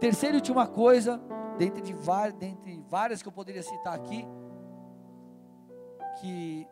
[0.00, 1.20] Terceira e última coisa,
[1.56, 1.94] dentre, de
[2.38, 4.26] dentre várias que eu poderia citar aqui,
[6.20, 6.66] que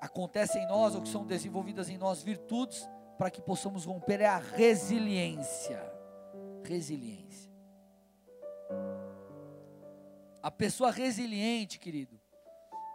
[0.00, 2.88] acontecem em nós ou que são desenvolvidas em nós virtudes
[3.18, 5.80] para que possamos romper é a resiliência.
[6.64, 7.50] Resiliência.
[10.42, 12.18] A pessoa resiliente, querido,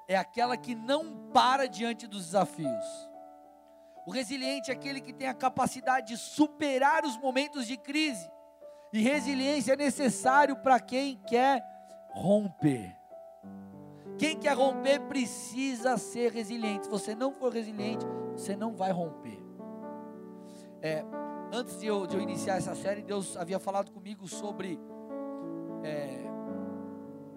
[0.07, 2.85] é aquela que não para diante dos desafios.
[4.07, 8.27] O resiliente é aquele que tem a capacidade de superar os momentos de crise.
[8.93, 11.63] E resiliência é necessário para quem quer
[12.13, 12.95] romper.
[14.17, 16.85] Quem quer romper precisa ser resiliente.
[16.85, 19.43] Se você não for resiliente, você não vai romper.
[20.81, 21.03] É,
[21.51, 24.79] antes de eu, de eu, iniciar essa série, Deus havia falado comigo sobre
[25.83, 26.23] é,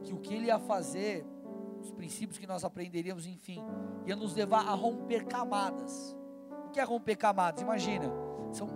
[0.05, 1.27] que o que Ele ia fazer,
[1.81, 3.65] os princípios que nós aprenderíamos, enfim,
[4.07, 6.17] ia nos levar a romper camadas.
[6.67, 7.63] O que é romper camadas?
[7.63, 8.07] Imagina,
[8.53, 8.69] são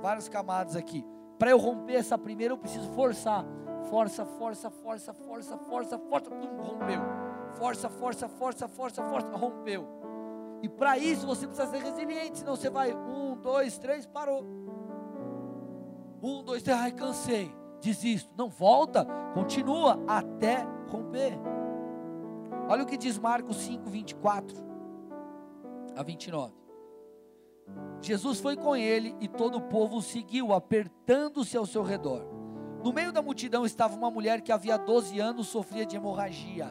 [0.00, 1.04] várias camadas aqui.
[1.38, 3.44] Para eu romper essa primeira, eu preciso forçar.
[3.90, 7.00] Força, força, força, força, força, força, pum, rompeu.
[7.56, 9.86] Força, força, força, força, força, rompeu.
[10.62, 14.44] E para isso você precisa ser resiliente, senão você vai um, dois, três, parou.
[16.22, 18.30] Um, dois, três, ai, cansei, desisto.
[18.36, 21.38] Não volta, continua até romper.
[22.68, 24.56] Olha o que diz Marcos 5, 24
[25.96, 26.54] a 29.
[28.00, 32.24] Jesus foi com ele e todo o povo seguiu, apertando-se ao seu redor.
[32.82, 36.68] No meio da multidão estava uma mulher que havia 12 anos sofria de hemorragia.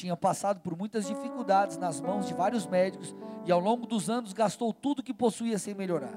[0.00, 4.32] Tinha passado por muitas dificuldades nas mãos de vários médicos e ao longo dos anos
[4.32, 6.14] gastou tudo que possuía sem melhorar.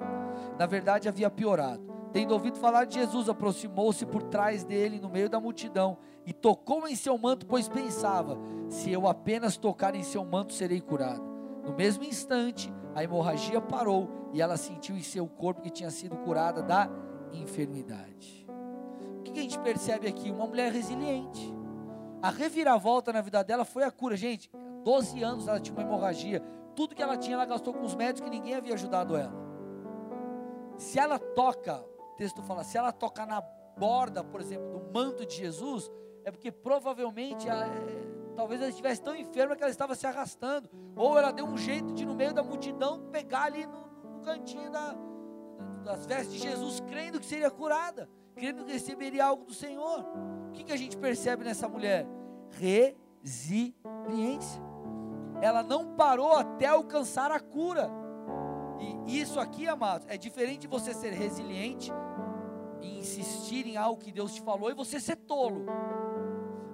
[0.58, 1.84] Na verdade, havia piorado.
[2.14, 6.88] Tendo ouvido falar de Jesus, aproximou-se por trás dele, no meio da multidão, e tocou
[6.88, 8.38] em seu manto, pois pensava:
[8.70, 11.22] se eu apenas tocar em seu manto, serei curado.
[11.62, 16.16] No mesmo instante, a hemorragia parou e ela sentiu em seu corpo que tinha sido
[16.16, 16.90] curada da
[17.34, 18.48] enfermidade.
[19.20, 20.32] O que a gente percebe aqui?
[20.32, 21.63] Uma mulher resiliente.
[22.24, 24.16] A reviravolta na vida dela foi a cura.
[24.16, 24.50] Gente,
[24.84, 26.42] 12 anos ela tinha uma hemorragia.
[26.74, 29.34] Tudo que ela tinha, ela gastou com os médicos que ninguém havia ajudado ela.
[30.78, 33.42] Se ela toca, o texto fala, se ela toca na
[33.78, 35.92] borda, por exemplo, do manto de Jesus,
[36.24, 37.68] é porque provavelmente ela,
[38.36, 40.70] Talvez ela estivesse tão enferma que ela estava se arrastando.
[40.96, 44.72] Ou ela deu um jeito de, no meio da multidão, pegar ali no, no cantinho
[44.72, 44.96] da,
[45.84, 50.04] das vestes de Jesus, crendo que seria curada, crendo que receberia algo do Senhor.
[50.54, 52.06] Que, que a gente percebe nessa mulher?
[52.52, 53.74] Resiliência.
[55.42, 57.90] Ela não parou até alcançar a cura.
[59.06, 61.92] E isso aqui, amados, é diferente de você ser resiliente
[62.82, 65.66] e insistir em algo que Deus te falou e você ser tolo.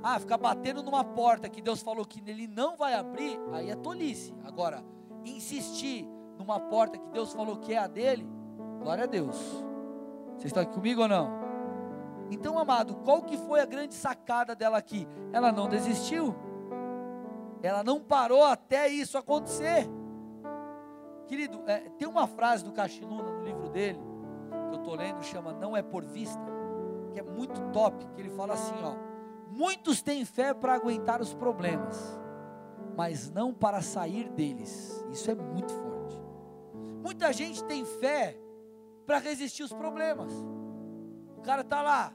[0.01, 3.75] Ah, ficar batendo numa porta que Deus falou que ele não vai abrir, aí é
[3.75, 4.33] tolice.
[4.43, 4.83] Agora,
[5.25, 6.07] insistir
[6.37, 8.27] numa porta que Deus falou que é a dele,
[8.79, 9.35] glória a Deus.
[10.37, 11.38] Vocês estão aqui comigo ou não?
[12.31, 15.07] Então, amado, qual que foi a grande sacada dela aqui?
[15.31, 16.35] Ela não desistiu.
[17.61, 19.87] Ela não parou até isso acontecer.
[21.27, 23.99] Querido, é, tem uma frase do Cachinuna no livro dele,
[24.69, 26.41] que eu estou lendo, chama Não é por vista,
[27.13, 29.09] que é muito top, que ele fala assim, ó
[29.51, 32.19] Muitos têm fé para aguentar os problemas,
[32.95, 35.03] mas não para sair deles.
[35.11, 36.21] Isso é muito forte.
[37.01, 38.37] Muita gente tem fé
[39.07, 40.31] para resistir os problemas.
[41.39, 42.11] O cara está lá.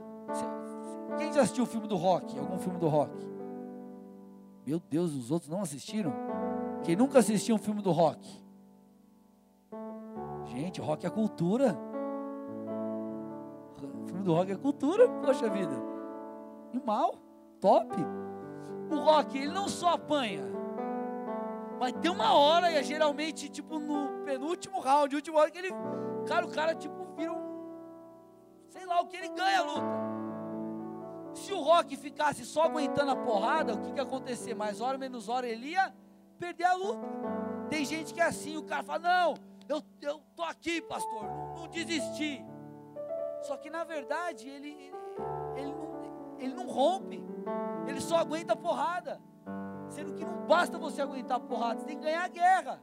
[1.17, 2.39] Quem já assistiu o filme do rock?
[2.39, 3.11] Algum filme do rock?
[4.67, 6.13] Meu Deus, os outros não assistiram?
[6.83, 8.43] Quem nunca assistiu um filme do rock?
[10.45, 11.75] Gente, rock é cultura.
[14.03, 15.75] O filme do rock é cultura, poxa vida.
[16.75, 17.15] E mal
[17.63, 17.97] top.
[18.91, 20.43] O rock, ele não só apanha,
[21.81, 25.71] mas tem uma hora, e é geralmente tipo no penúltimo round, último round, que ele,
[26.27, 27.04] cara, o cara tipo
[28.75, 30.05] sei lá o que ele ganha a luta.
[31.33, 34.53] Se o Rock ficasse só aguentando a porrada, o que que ia acontecer?
[34.55, 35.95] Mais hora, menos hora, ele ia
[36.39, 37.07] perder a luta.
[37.71, 39.35] Tem gente que é assim, o cara fala, não,
[39.69, 42.45] eu, eu tô aqui, pastor, não, não desisti.
[43.43, 44.95] Só que na verdade, ele, ele,
[45.57, 47.23] ele, não, ele não rompe.
[47.87, 49.21] Ele só aguenta porrada.
[49.89, 52.83] Sendo que não basta você aguentar porrada, você tem que ganhar a guerra.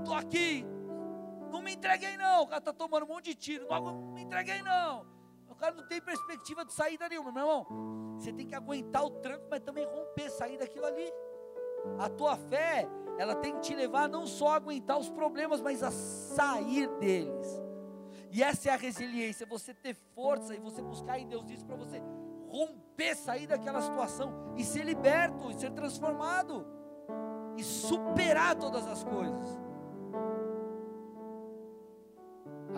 [0.00, 0.66] Estou aqui,
[1.48, 2.42] não me entreguei não.
[2.42, 5.06] O cara está tomando um monte de tiro, não me entreguei não.
[5.48, 8.16] O cara não tem perspectiva de saída nenhuma, meu irmão.
[8.18, 11.12] Você tem que aguentar o tranco, mas também romper, sair daquilo ali.
[11.98, 12.88] A tua fé,
[13.18, 17.62] ela tem que te levar não só a aguentar os problemas, mas a sair deles.
[18.30, 21.76] E essa é a resiliência, você ter força e você buscar em Deus isso para
[21.76, 22.02] você
[22.48, 26.66] romper, sair daquela situação e ser liberto, e ser transformado
[27.56, 29.67] e superar todas as coisas.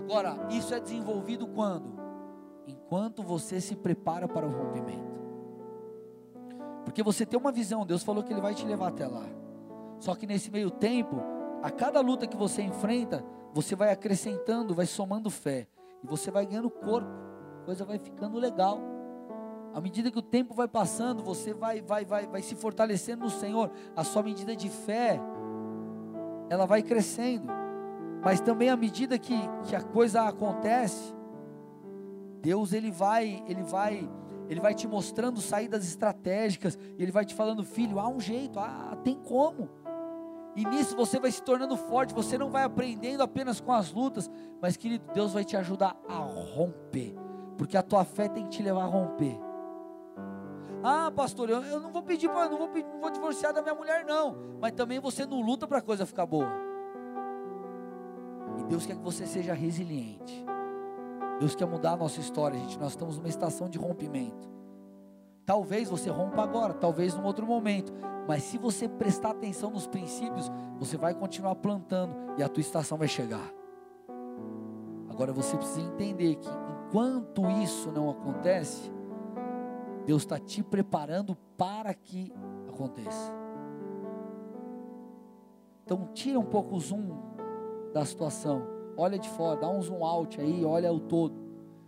[0.00, 1.92] Agora, isso é desenvolvido quando?
[2.66, 5.20] Enquanto você se prepara para o rompimento.
[6.86, 9.26] Porque você tem uma visão, Deus falou que Ele vai te levar até lá.
[9.98, 11.20] Só que nesse meio tempo,
[11.62, 13.22] a cada luta que você enfrenta,
[13.52, 15.68] você vai acrescentando, vai somando fé.
[16.02, 17.10] E você vai ganhando corpo,
[17.60, 18.80] a coisa vai ficando legal.
[19.74, 23.30] À medida que o tempo vai passando, você vai, vai, vai, vai se fortalecendo no
[23.30, 23.70] Senhor.
[23.94, 25.20] A sua medida de fé,
[26.48, 27.59] ela vai crescendo.
[28.22, 31.14] Mas também à medida que, que a coisa acontece,
[32.42, 34.08] Deus ele vai, ele vai,
[34.48, 36.78] ele vai te mostrando saídas estratégicas.
[36.98, 39.68] Ele vai te falando, filho, há um jeito, ah, tem como.
[40.56, 44.28] E nisso você vai se tornando forte, você não vai aprendendo apenas com as lutas,
[44.60, 47.14] mas querido, Deus vai te ajudar a romper,
[47.56, 49.38] porque a tua fé tem que te levar a romper.
[50.82, 54.04] Ah, pastor, eu, eu não vou pedir não vou, não vou divorciar da minha mulher
[54.04, 56.69] não, mas também você não luta para a coisa ficar boa.
[58.60, 60.44] E Deus quer que você seja resiliente.
[61.38, 62.78] Deus quer mudar a nossa história, gente.
[62.78, 64.48] Nós estamos numa estação de rompimento.
[65.46, 67.92] Talvez você rompa agora, talvez num outro momento,
[68.28, 72.96] mas se você prestar atenção nos princípios, você vai continuar plantando e a tua estação
[72.96, 73.50] vai chegar.
[75.08, 76.48] Agora você precisa entender que
[76.86, 78.92] enquanto isso não acontece,
[80.06, 82.32] Deus está te preparando para que
[82.68, 83.32] aconteça.
[85.84, 87.29] Então tira um pouco o zoom
[87.92, 88.66] da situação,
[88.96, 91.34] olha de fora, dá um zoom out aí, olha o todo.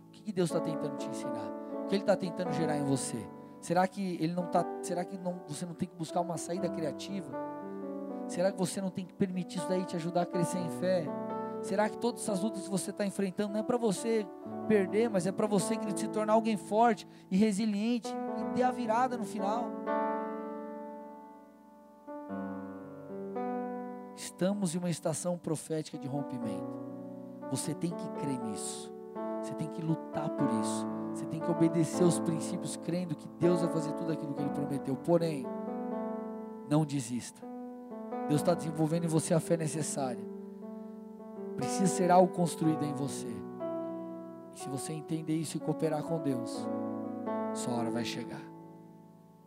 [0.07, 1.51] O que, que Deus está tentando te ensinar?
[1.83, 3.17] O que Ele está tentando gerar em você?
[3.63, 4.65] Será que ele não tá?
[4.81, 7.31] Será que não, você não tem que buscar uma saída criativa?
[8.27, 11.05] Será que você não tem que permitir isso daí te ajudar a crescer em fé?
[11.61, 14.27] Será que todas essas lutas que você está enfrentando não é para você
[14.67, 19.17] perder, mas é para você se tornar alguém forte e resiliente e ter a virada
[19.17, 19.71] no final?
[24.23, 26.81] Estamos em uma estação profética de rompimento.
[27.51, 28.89] Você tem que crer nisso.
[29.41, 30.87] Você tem que lutar por isso.
[31.13, 34.49] Você tem que obedecer os princípios, crendo que Deus vai fazer tudo aquilo que Ele
[34.51, 34.95] prometeu.
[34.95, 35.45] Porém,
[36.69, 37.45] não desista.
[38.29, 40.23] Deus está desenvolvendo em você a fé necessária.
[41.57, 43.27] Precisa ser algo construído em você.
[44.55, 46.65] E se você entender isso e cooperar com Deus,
[47.53, 48.41] sua hora vai chegar.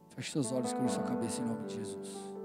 [0.08, 2.35] Feche seus olhos, com sua cabeça em nome de Jesus.